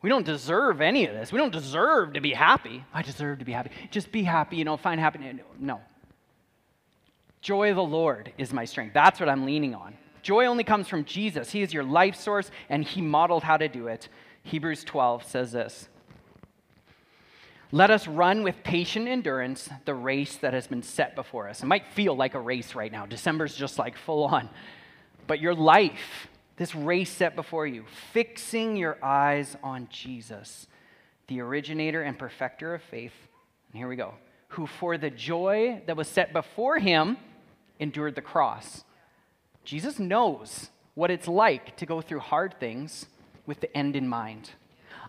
We 0.00 0.08
don't 0.08 0.24
deserve 0.24 0.80
any 0.80 1.06
of 1.06 1.14
this. 1.14 1.32
We 1.32 1.38
don't 1.38 1.52
deserve 1.52 2.12
to 2.12 2.20
be 2.20 2.32
happy. 2.32 2.84
I 2.94 3.02
deserve 3.02 3.40
to 3.40 3.44
be 3.44 3.52
happy. 3.52 3.70
Just 3.90 4.12
be 4.12 4.22
happy, 4.22 4.56
you 4.56 4.64
know, 4.64 4.76
find 4.76 5.00
happiness. 5.00 5.44
No. 5.58 5.80
Joy 7.40 7.70
of 7.70 7.76
the 7.76 7.82
Lord 7.82 8.32
is 8.38 8.52
my 8.52 8.64
strength. 8.64 8.94
That's 8.94 9.18
what 9.18 9.28
I'm 9.28 9.44
leaning 9.44 9.74
on. 9.74 9.94
Joy 10.22 10.46
only 10.46 10.64
comes 10.64 10.86
from 10.86 11.04
Jesus. 11.04 11.50
He 11.50 11.62
is 11.62 11.74
your 11.74 11.84
life 11.84 12.14
source, 12.14 12.50
and 12.68 12.84
He 12.84 13.02
modeled 13.02 13.42
how 13.42 13.56
to 13.56 13.68
do 13.68 13.88
it. 13.88 14.08
Hebrews 14.44 14.84
12 14.84 15.24
says 15.24 15.52
this 15.52 15.88
let 17.70 17.90
us 17.90 18.08
run 18.08 18.42
with 18.42 18.62
patient 18.64 19.08
endurance 19.08 19.68
the 19.84 19.94
race 19.94 20.36
that 20.36 20.54
has 20.54 20.66
been 20.66 20.82
set 20.82 21.14
before 21.14 21.48
us. 21.48 21.62
It 21.62 21.66
might 21.66 21.86
feel 21.88 22.16
like 22.16 22.34
a 22.34 22.40
race 22.40 22.74
right 22.74 22.90
now. 22.90 23.04
December's 23.04 23.54
just 23.54 23.78
like 23.78 23.96
full 23.96 24.24
on. 24.24 24.48
But 25.26 25.40
your 25.40 25.54
life, 25.54 26.28
this 26.56 26.74
race 26.74 27.10
set 27.10 27.36
before 27.36 27.66
you, 27.66 27.84
fixing 28.12 28.76
your 28.76 28.96
eyes 29.04 29.56
on 29.62 29.88
Jesus, 29.90 30.66
the 31.26 31.40
originator 31.40 32.02
and 32.02 32.18
perfecter 32.18 32.74
of 32.74 32.82
faith. 32.82 33.12
And 33.70 33.78
here 33.78 33.88
we 33.88 33.96
go. 33.96 34.14
Who 34.48 34.66
for 34.66 34.96
the 34.96 35.10
joy 35.10 35.82
that 35.86 35.96
was 35.96 36.08
set 36.08 36.32
before 36.32 36.78
him 36.78 37.18
endured 37.78 38.14
the 38.14 38.22
cross. 38.22 38.84
Jesus 39.64 39.98
knows 39.98 40.70
what 40.94 41.10
it's 41.10 41.28
like 41.28 41.76
to 41.76 41.84
go 41.84 42.00
through 42.00 42.20
hard 42.20 42.58
things 42.58 43.06
with 43.44 43.60
the 43.60 43.76
end 43.76 43.94
in 43.94 44.08
mind. 44.08 44.50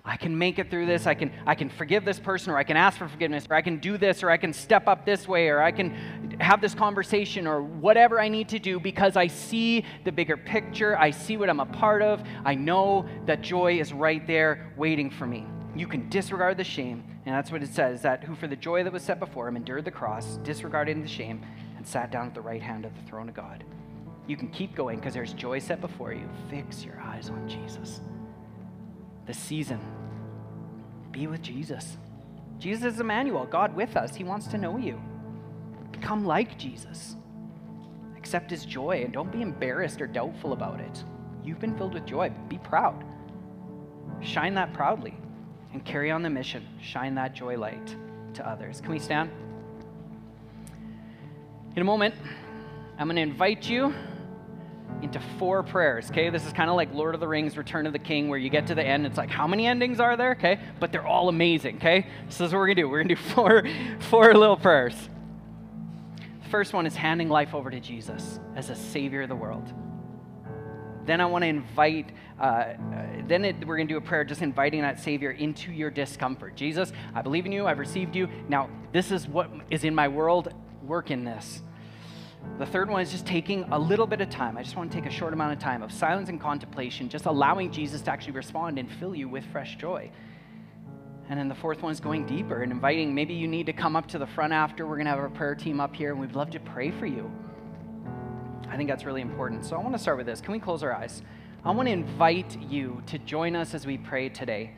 I 0.06 0.16
can 0.18 0.38
make 0.38 0.60
it 0.60 0.70
through 0.70 0.86
this. 0.86 1.06
I 1.06 1.14
can, 1.14 1.32
I 1.46 1.56
can 1.56 1.70
forgive 1.70 2.06
this 2.06 2.20
person, 2.20 2.52
or 2.52 2.58
I 2.58 2.64
can 2.64 2.78
ask 2.78 2.98
for 2.98 3.08
forgiveness, 3.08 3.46
or 3.50 3.56
I 3.56 3.62
can 3.62 3.78
do 3.78 3.98
this, 3.98 4.24
or 4.24 4.30
I 4.30 4.38
can 4.38 4.54
step 4.54 4.88
up 4.88 5.06
this 5.06 5.28
way, 5.28 5.50
or 5.50 5.62
I 5.62 5.72
can 5.72 6.38
have 6.40 6.62
this 6.62 6.74
conversation, 6.74 7.46
or 7.46 7.62
whatever 7.62 8.20
I 8.20 8.30
need 8.30 8.50
to 8.50 8.60
do 8.60 8.80
because 8.80 9.18
I 9.18 9.28
see 9.28 9.86
the 10.06 10.12
bigger 10.12 10.38
picture. 10.38 10.98
I 10.98 11.12
see 11.12 11.38
what 11.38 11.50
I'm 11.50 11.60
a 11.60 11.66
part 11.66 12.02
of. 12.02 12.24
I 12.46 12.56
know 12.56 13.08
that 13.26 13.42
joy 13.42 13.80
is 13.80 13.92
right 13.92 14.26
there 14.26 14.72
waiting 14.78 15.10
for 15.10 15.28
me. 15.28 15.46
You 15.76 15.88
can 15.88 16.10
disregard 16.10 16.58
the 16.58 16.64
shame, 16.64 17.04
and 17.26 17.36
that's 17.36 17.52
what 17.52 17.62
it 17.62 17.70
says 17.70 18.02
that 18.02 18.24
who 18.24 18.36
for 18.36 18.48
the 18.48 18.56
joy 18.56 18.84
that 18.84 18.94
was 18.94 19.04
set 19.04 19.20
before 19.20 19.48
him 19.48 19.58
endured 19.58 19.86
the 19.86 19.92
cross, 19.92 20.38
disregarding 20.44 21.02
the 21.02 21.08
shame, 21.08 21.46
and 21.78 21.86
sat 21.86 22.10
down 22.10 22.28
at 22.28 22.34
the 22.34 22.42
right 22.42 22.62
hand 22.62 22.86
of 22.86 22.96
the 22.96 23.02
throne 23.04 23.30
of 23.30 23.36
God. 23.36 23.64
You 24.28 24.38
can 24.38 24.48
keep 24.50 24.76
going 24.76 24.98
because 24.98 25.14
there's 25.14 25.34
joy 25.34 25.60
set 25.60 25.82
before 25.82 26.14
you. 26.14 26.28
Fix 26.50 26.86
your 26.86 27.00
eyes 27.00 27.30
on 27.30 27.48
Jesus 27.48 28.02
this 29.30 29.38
season. 29.38 29.80
Be 31.12 31.28
with 31.28 31.44
Jesus. 31.44 31.98
Jesus 32.58 32.96
is 32.96 33.00
Emmanuel, 33.00 33.46
God 33.46 33.76
with 33.76 33.96
us. 33.96 34.16
He 34.16 34.24
wants 34.24 34.48
to 34.48 34.58
know 34.58 34.78
you. 34.78 35.00
Become 35.92 36.26
like 36.26 36.58
Jesus. 36.58 37.16
Accept 38.18 38.50
his 38.50 38.66
joy 38.66 39.04
and 39.04 39.14
don't 39.14 39.32
be 39.32 39.44
embarrassed 39.44 40.02
or 40.02 40.08
doubtful 40.08 40.54
about 40.54 40.80
it. 40.80 41.04
You've 41.44 41.60
been 41.60 41.78
filled 41.78 41.94
with 41.94 42.08
joy. 42.08 42.32
Be 42.48 42.58
proud. 42.58 43.06
Shine 44.20 44.56
that 44.56 44.74
proudly 44.74 45.16
and 45.74 45.86
carry 45.86 46.10
on 46.10 46.24
the 46.24 46.30
mission. 46.32 46.68
Shine 46.82 47.14
that 47.14 47.36
joy 47.36 47.56
light 47.56 47.96
to 48.34 48.50
others. 48.50 48.82
Can 48.82 48.90
we 48.90 48.98
stand? 48.98 49.30
In 51.76 51.84
a 51.84 51.86
moment, 51.86 52.16
I'm 52.98 53.06
going 53.06 53.18
to 53.18 53.22
invite 53.22 53.70
you 53.70 53.94
into 55.02 55.20
four 55.38 55.64
prayers, 55.64 56.10
okay? 56.12 56.30
This 56.30 56.46
is 56.46 56.54
kind 56.54 56.70
of 56.70 56.76
like 56.76 56.94
Lord 56.94 57.16
of 57.16 57.22
the 57.22 57.28
Rings, 57.28 57.58
Return 57.58 57.88
of 57.88 57.94
the 57.94 58.00
King, 58.00 58.28
where 58.28 58.38
you 58.38 58.50
get 58.50 58.68
to 58.68 58.76
the 58.76 58.84
end, 58.84 59.06
it's 59.06 59.18
like, 59.18 59.30
how 59.30 59.48
many 59.48 59.66
endings 59.66 60.00
are 60.00 60.18
there, 60.18 60.32
okay? 60.32 60.60
But 60.80 60.92
they're 60.92 61.06
all 61.06 61.30
amazing, 61.30 61.78
okay? 61.78 62.08
So 62.30 62.44
this 62.44 62.50
is 62.50 62.54
what 62.54 62.60
we're 62.60 62.68
gonna 62.68 62.76
do. 62.76 62.90
We're 62.90 63.04
gonna 63.04 63.16
do 63.16 63.22
four, 63.34 63.64
four 64.10 64.34
little 64.34 64.58
prayers. 64.58 64.96
The 66.44 66.50
first 66.50 66.74
one 66.74 66.86
is 66.86 66.96
handing 66.96 67.30
life 67.30 67.54
over 67.54 67.70
to 67.70 67.80
Jesus 67.80 68.40
as 68.56 68.70
a 68.70 68.76
Savior 68.76 69.24
of 69.24 69.30
the 69.30 69.36
world. 69.36 69.74
Then 71.06 71.22
I 71.22 71.26
want 71.26 71.44
to 71.44 71.48
invite, 71.48 72.12
uh, 72.40 72.44
uh, 72.44 72.76
then 73.28 73.44
it, 73.44 73.66
we're 73.66 73.78
to 73.78 73.86
do 73.86 73.98
a 73.98 74.02
prayer 74.02 74.24
just 74.24 74.44
inviting 74.44 74.82
that 74.82 75.00
Savior 75.00 75.32
into 75.32 75.72
your 75.72 75.90
discomfort. 75.90 76.56
Jesus, 76.56 76.92
I 77.16 77.24
believe 77.24 77.48
in 77.48 77.52
you. 77.52 77.66
I've 77.66 77.80
received 77.80 78.16
you. 78.16 78.28
Now, 78.48 78.70
this 78.92 79.12
is 79.12 79.28
what 79.28 79.50
is 79.72 79.84
in 79.86 79.96
my 79.96 80.08
world. 80.08 80.54
Work 80.84 81.10
in 81.10 81.24
this. 81.24 81.64
The 82.58 82.66
third 82.66 82.90
one 82.90 83.02
is 83.02 83.12
just 83.12 83.26
taking 83.26 83.64
a 83.72 83.80
little 83.80 84.08
bit 84.08 84.22
of 84.22 84.30
time. 84.30 84.58
I 84.58 84.64
just 84.64 84.76
want 84.76 84.92
to 84.92 84.98
take 84.98 85.10
a 85.10 85.14
short 85.14 85.34
amount 85.34 85.54
of 85.54 85.60
time 85.60 85.82
of 85.82 85.92
silence 85.92 86.30
and 86.30 86.42
contemplation, 86.42 87.08
just 87.08 87.26
allowing 87.26 87.72
Jesus 87.72 88.02
to 88.02 88.12
actually 88.12 88.34
respond 88.34 88.78
and 88.78 88.92
fill 88.92 89.16
you 89.16 89.30
with 89.30 89.46
fresh 89.52 89.78
joy. 89.78 90.12
And 91.30 91.40
then 91.40 91.48
the 91.48 91.56
fourth 91.56 91.82
one 91.84 91.92
is 91.92 92.00
going 92.00 92.26
deeper 92.26 92.64
and 92.64 92.72
inviting. 92.72 93.14
Maybe 93.14 93.34
you 93.34 93.48
need 93.48 93.68
to 93.68 93.74
come 93.74 93.96
up 93.96 94.08
to 94.08 94.18
the 94.18 94.28
front 94.28 94.52
after. 94.52 94.86
We're 94.88 94.96
going 94.96 95.06
to 95.06 95.12
have 95.12 95.20
our 95.20 95.30
prayer 95.30 95.56
team 95.56 95.80
up 95.80 95.96
here, 95.96 96.12
and 96.12 96.20
we'd 96.20 96.36
love 96.36 96.50
to 96.52 96.60
pray 96.60 96.92
for 96.92 97.06
you. 97.06 97.32
I 98.68 98.76
think 98.76 98.90
that's 98.90 99.06
really 99.06 99.22
important. 99.22 99.64
So 99.64 99.76
I 99.76 99.80
want 99.80 99.94
to 99.94 100.00
start 100.00 100.18
with 100.18 100.26
this. 100.26 100.42
Can 100.42 100.52
we 100.52 100.60
close 100.60 100.84
our 100.84 100.94
eyes? 100.94 101.22
I 101.64 101.72
want 101.72 101.88
to 101.88 101.94
invite 101.94 102.60
you 102.62 103.04
to 103.08 103.20
join 103.20 103.56
us 103.56 103.74
as 103.74 103.86
we 103.86 103.98
pray 103.98 104.30
today, 104.30 104.72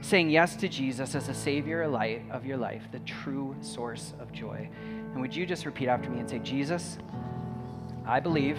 saying 0.00 0.30
yes 0.30 0.56
to 0.56 0.68
Jesus 0.68 1.14
as 1.14 1.26
the 1.26 1.34
Savior 1.34 1.82
of 2.30 2.46
your 2.46 2.56
life, 2.56 2.82
the 2.92 3.00
true 3.00 3.56
source 3.60 4.14
of 4.20 4.30
joy. 4.32 4.68
And 5.12 5.20
would 5.20 5.34
you 5.34 5.46
just 5.46 5.66
repeat 5.66 5.88
after 5.88 6.10
me 6.10 6.20
and 6.20 6.28
say, 6.28 6.38
Jesus, 6.38 6.98
I 8.06 8.20
believe 8.20 8.58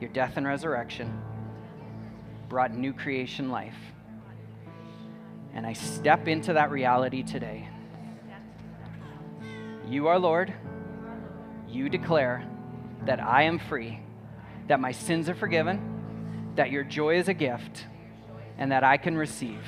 your 0.00 0.10
death 0.10 0.36
and 0.36 0.46
resurrection 0.46 1.20
brought 2.48 2.74
new 2.74 2.92
creation 2.92 3.50
life. 3.50 3.76
And 5.54 5.66
I 5.66 5.72
step 5.72 6.28
into 6.28 6.52
that 6.52 6.70
reality 6.70 7.22
today. 7.22 7.68
You 9.88 10.08
are 10.08 10.18
Lord. 10.18 10.52
You 11.68 11.88
declare 11.88 12.46
that 13.06 13.20
I 13.20 13.42
am 13.42 13.58
free, 13.58 14.00
that 14.68 14.80
my 14.80 14.92
sins 14.92 15.28
are 15.28 15.34
forgiven, 15.34 16.52
that 16.56 16.70
your 16.70 16.84
joy 16.84 17.16
is 17.16 17.28
a 17.28 17.34
gift, 17.34 17.86
and 18.58 18.72
that 18.72 18.84
I 18.84 18.96
can 18.96 19.16
receive. 19.16 19.62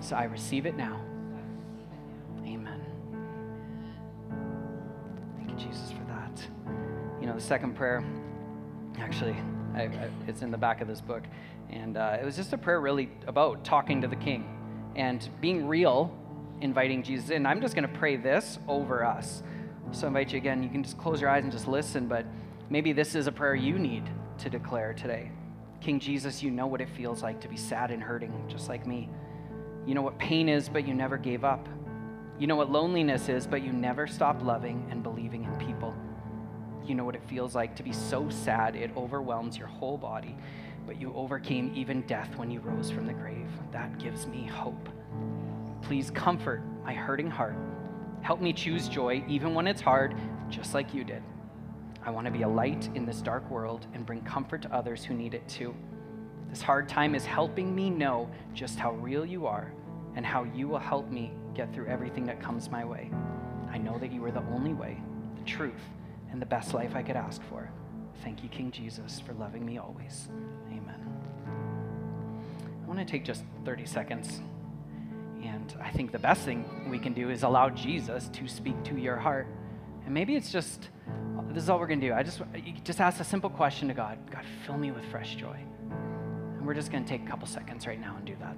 So 0.00 0.16
I 0.16 0.24
receive 0.24 0.66
it 0.66 0.76
now. 0.76 1.00
Know, 7.32 7.38
the 7.38 7.44
second 7.44 7.74
prayer, 7.74 8.04
actually, 8.98 9.36
I, 9.74 9.84
I, 9.84 10.10
it's 10.26 10.42
in 10.42 10.50
the 10.50 10.58
back 10.58 10.80
of 10.80 10.88
this 10.88 11.00
book. 11.00 11.22
And 11.70 11.96
uh, 11.96 12.18
it 12.20 12.24
was 12.24 12.36
just 12.36 12.52
a 12.52 12.58
prayer 12.58 12.80
really 12.80 13.10
about 13.26 13.64
talking 13.64 14.02
to 14.02 14.08
the 14.08 14.16
king 14.16 14.44
and 14.96 15.26
being 15.40 15.66
real, 15.66 16.14
inviting 16.60 17.02
Jesus 17.02 17.30
in. 17.30 17.46
I'm 17.46 17.60
just 17.62 17.74
going 17.74 17.88
to 17.88 17.98
pray 17.98 18.16
this 18.16 18.58
over 18.68 19.04
us. 19.04 19.42
So 19.92 20.06
I 20.06 20.08
invite 20.08 20.32
you 20.32 20.38
again, 20.38 20.62
you 20.62 20.68
can 20.68 20.82
just 20.82 20.98
close 20.98 21.20
your 21.20 21.30
eyes 21.30 21.42
and 21.42 21.52
just 21.52 21.68
listen, 21.68 22.06
but 22.06 22.26
maybe 22.68 22.92
this 22.92 23.14
is 23.14 23.26
a 23.26 23.32
prayer 23.32 23.54
you 23.54 23.78
need 23.78 24.08
to 24.38 24.50
declare 24.50 24.92
today. 24.92 25.30
King 25.80 25.98
Jesus, 25.98 26.42
you 26.42 26.50
know 26.50 26.66
what 26.66 26.80
it 26.80 26.88
feels 26.90 27.22
like 27.22 27.40
to 27.40 27.48
be 27.48 27.56
sad 27.56 27.90
and 27.90 28.02
hurting, 28.02 28.32
just 28.48 28.68
like 28.68 28.86
me. 28.86 29.08
You 29.86 29.94
know 29.94 30.02
what 30.02 30.18
pain 30.18 30.48
is, 30.48 30.68
but 30.68 30.86
you 30.86 30.94
never 30.94 31.16
gave 31.16 31.44
up. 31.44 31.68
You 32.38 32.46
know 32.46 32.56
what 32.56 32.70
loneliness 32.70 33.28
is, 33.28 33.46
but 33.46 33.62
you 33.62 33.72
never 33.72 34.06
stopped 34.06 34.42
loving 34.42 34.86
and 34.90 35.02
believing. 35.02 35.48
You 36.84 36.94
know 36.94 37.04
what 37.04 37.14
it 37.14 37.22
feels 37.28 37.54
like 37.54 37.76
to 37.76 37.82
be 37.82 37.92
so 37.92 38.28
sad 38.28 38.74
it 38.74 38.90
overwhelms 38.96 39.56
your 39.56 39.68
whole 39.68 39.96
body, 39.96 40.36
but 40.86 41.00
you 41.00 41.12
overcame 41.14 41.72
even 41.74 42.02
death 42.02 42.36
when 42.36 42.50
you 42.50 42.60
rose 42.60 42.90
from 42.90 43.06
the 43.06 43.12
grave. 43.12 43.48
That 43.70 43.98
gives 43.98 44.26
me 44.26 44.44
hope. 44.44 44.88
Please 45.82 46.10
comfort 46.10 46.62
my 46.84 46.92
hurting 46.92 47.30
heart. 47.30 47.56
Help 48.22 48.40
me 48.40 48.52
choose 48.52 48.88
joy 48.88 49.24
even 49.28 49.54
when 49.54 49.66
it's 49.66 49.80
hard, 49.80 50.14
just 50.48 50.74
like 50.74 50.92
you 50.92 51.04
did. 51.04 51.22
I 52.04 52.10
want 52.10 52.26
to 52.26 52.32
be 52.32 52.42
a 52.42 52.48
light 52.48 52.90
in 52.94 53.06
this 53.06 53.20
dark 53.20 53.48
world 53.48 53.86
and 53.94 54.04
bring 54.04 54.22
comfort 54.22 54.62
to 54.62 54.74
others 54.74 55.04
who 55.04 55.14
need 55.14 55.34
it 55.34 55.46
too. 55.48 55.74
This 56.50 56.60
hard 56.60 56.88
time 56.88 57.14
is 57.14 57.24
helping 57.24 57.74
me 57.74 57.90
know 57.90 58.28
just 58.54 58.78
how 58.78 58.92
real 58.92 59.24
you 59.24 59.46
are 59.46 59.72
and 60.16 60.26
how 60.26 60.44
you 60.44 60.68
will 60.68 60.78
help 60.78 61.10
me 61.10 61.32
get 61.54 61.72
through 61.72 61.86
everything 61.86 62.26
that 62.26 62.40
comes 62.42 62.70
my 62.70 62.84
way. 62.84 63.10
I 63.70 63.78
know 63.78 63.98
that 63.98 64.12
you 64.12 64.24
are 64.24 64.30
the 64.30 64.44
only 64.52 64.74
way, 64.74 65.00
the 65.38 65.44
truth, 65.44 65.80
and 66.32 66.40
the 66.40 66.46
best 66.46 66.74
life 66.74 66.96
I 66.96 67.02
could 67.02 67.16
ask 67.16 67.40
for. 67.44 67.70
Thank 68.24 68.42
you, 68.42 68.48
King 68.48 68.70
Jesus, 68.70 69.20
for 69.20 69.34
loving 69.34 69.64
me 69.64 69.78
always. 69.78 70.28
Amen. 70.68 71.00
I 72.82 72.88
want 72.88 72.98
to 72.98 73.04
take 73.04 73.24
just 73.24 73.44
30 73.64 73.86
seconds. 73.86 74.40
And 75.42 75.74
I 75.82 75.90
think 75.90 76.12
the 76.12 76.18
best 76.18 76.42
thing 76.42 76.88
we 76.90 76.98
can 76.98 77.12
do 77.12 77.30
is 77.30 77.42
allow 77.42 77.68
Jesus 77.68 78.28
to 78.28 78.48
speak 78.48 78.82
to 78.84 78.96
your 78.96 79.16
heart. 79.16 79.46
And 80.04 80.14
maybe 80.14 80.36
it's 80.36 80.50
just, 80.50 80.88
this 81.50 81.64
is 81.64 81.68
all 81.68 81.78
we're 81.78 81.86
going 81.86 82.00
to 82.00 82.08
do. 82.08 82.14
I 82.14 82.22
just, 82.22 82.40
just 82.84 83.00
ask 83.00 83.20
a 83.20 83.24
simple 83.24 83.50
question 83.50 83.88
to 83.88 83.94
God 83.94 84.18
God, 84.30 84.44
fill 84.66 84.78
me 84.78 84.90
with 84.90 85.04
fresh 85.06 85.34
joy. 85.34 85.58
And 85.90 86.66
we're 86.66 86.74
just 86.74 86.90
going 86.90 87.04
to 87.04 87.08
take 87.08 87.22
a 87.22 87.26
couple 87.26 87.46
seconds 87.46 87.86
right 87.86 88.00
now 88.00 88.16
and 88.16 88.24
do 88.24 88.36
that. 88.40 88.56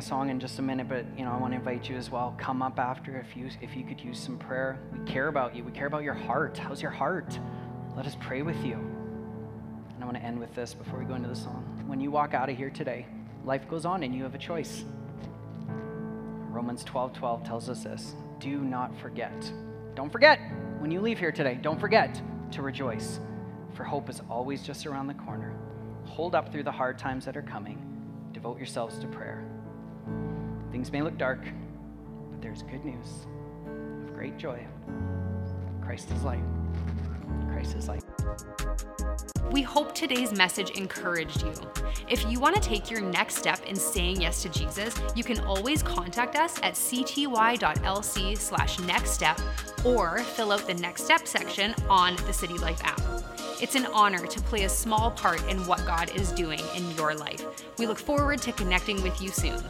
A 0.00 0.02
song 0.02 0.30
in 0.30 0.40
just 0.40 0.58
a 0.58 0.62
minute, 0.62 0.88
but 0.88 1.04
you 1.14 1.26
know, 1.26 1.30
I 1.30 1.36
want 1.36 1.52
to 1.52 1.58
invite 1.58 1.86
you 1.90 1.94
as 1.94 2.10
well. 2.10 2.34
Come 2.38 2.62
up 2.62 2.78
after 2.78 3.18
if 3.18 3.36
you 3.36 3.50
if 3.60 3.76
you 3.76 3.84
could 3.84 4.00
use 4.00 4.18
some 4.18 4.38
prayer. 4.38 4.78
We 4.94 5.04
care 5.04 5.28
about 5.28 5.54
you. 5.54 5.62
We 5.62 5.72
care 5.72 5.86
about 5.86 6.04
your 6.04 6.14
heart. 6.14 6.56
How's 6.56 6.80
your 6.80 6.90
heart? 6.90 7.38
Let 7.94 8.06
us 8.06 8.16
pray 8.18 8.40
with 8.40 8.64
you. 8.64 8.76
And 8.76 9.96
I 10.00 10.06
want 10.06 10.16
to 10.16 10.24
end 10.24 10.40
with 10.40 10.54
this 10.54 10.72
before 10.72 10.98
we 10.98 11.04
go 11.04 11.16
into 11.16 11.28
the 11.28 11.36
song. 11.36 11.84
When 11.86 12.00
you 12.00 12.10
walk 12.10 12.32
out 12.32 12.48
of 12.48 12.56
here 12.56 12.70
today, 12.70 13.04
life 13.44 13.68
goes 13.68 13.84
on 13.84 14.02
and 14.02 14.14
you 14.14 14.22
have 14.22 14.34
a 14.34 14.38
choice. 14.38 14.84
Romans 16.48 16.82
12 16.82 17.12
12 17.12 17.44
tells 17.44 17.68
us 17.68 17.84
this 17.84 18.14
do 18.38 18.62
not 18.62 18.98
forget. 19.00 19.52
Don't 19.94 20.10
forget 20.10 20.40
when 20.78 20.90
you 20.90 21.02
leave 21.02 21.18
here 21.18 21.32
today, 21.32 21.58
don't 21.60 21.78
forget 21.78 22.22
to 22.52 22.62
rejoice, 22.62 23.20
for 23.74 23.84
hope 23.84 24.08
is 24.08 24.22
always 24.30 24.62
just 24.62 24.86
around 24.86 25.08
the 25.08 25.14
corner. 25.14 25.54
Hold 26.06 26.34
up 26.34 26.50
through 26.50 26.62
the 26.62 26.72
hard 26.72 26.98
times 26.98 27.26
that 27.26 27.36
are 27.36 27.42
coming. 27.42 27.78
Devote 28.32 28.56
yourselves 28.56 28.98
to 29.00 29.06
prayer. 29.06 29.44
Things 30.80 30.92
may 30.92 31.02
look 31.02 31.18
dark, 31.18 31.40
but 32.30 32.40
there's 32.40 32.62
good 32.62 32.82
news 32.82 33.26
of 33.66 34.14
great 34.14 34.38
joy. 34.38 34.66
Christ 35.82 36.10
is 36.10 36.22
light. 36.22 36.42
Christ 37.52 37.76
is 37.76 37.86
light. 37.86 38.02
We 39.50 39.60
hope 39.60 39.94
today's 39.94 40.32
message 40.32 40.70
encouraged 40.70 41.42
you. 41.42 41.52
If 42.08 42.24
you 42.30 42.40
want 42.40 42.54
to 42.54 42.62
take 42.62 42.90
your 42.90 43.02
next 43.02 43.36
step 43.36 43.62
in 43.66 43.76
saying 43.76 44.22
yes 44.22 44.40
to 44.40 44.48
Jesus, 44.48 44.98
you 45.14 45.22
can 45.22 45.40
always 45.40 45.82
contact 45.82 46.36
us 46.36 46.58
at 46.62 46.72
cty.lc 46.72 48.38
slash 48.38 48.78
next 48.78 49.10
step 49.10 49.38
or 49.84 50.20
fill 50.20 50.50
out 50.50 50.66
the 50.66 50.72
next 50.72 51.04
step 51.04 51.26
section 51.26 51.74
on 51.90 52.16
the 52.24 52.32
City 52.32 52.56
Life 52.56 52.82
app. 52.84 53.02
It's 53.60 53.74
an 53.74 53.84
honor 53.92 54.26
to 54.26 54.40
play 54.40 54.64
a 54.64 54.68
small 54.70 55.10
part 55.10 55.46
in 55.46 55.58
what 55.66 55.84
God 55.84 56.10
is 56.16 56.32
doing 56.32 56.60
in 56.74 56.90
your 56.92 57.14
life. 57.14 57.44
We 57.76 57.86
look 57.86 57.98
forward 57.98 58.40
to 58.40 58.52
connecting 58.52 59.02
with 59.02 59.20
you 59.20 59.28
soon. 59.28 59.62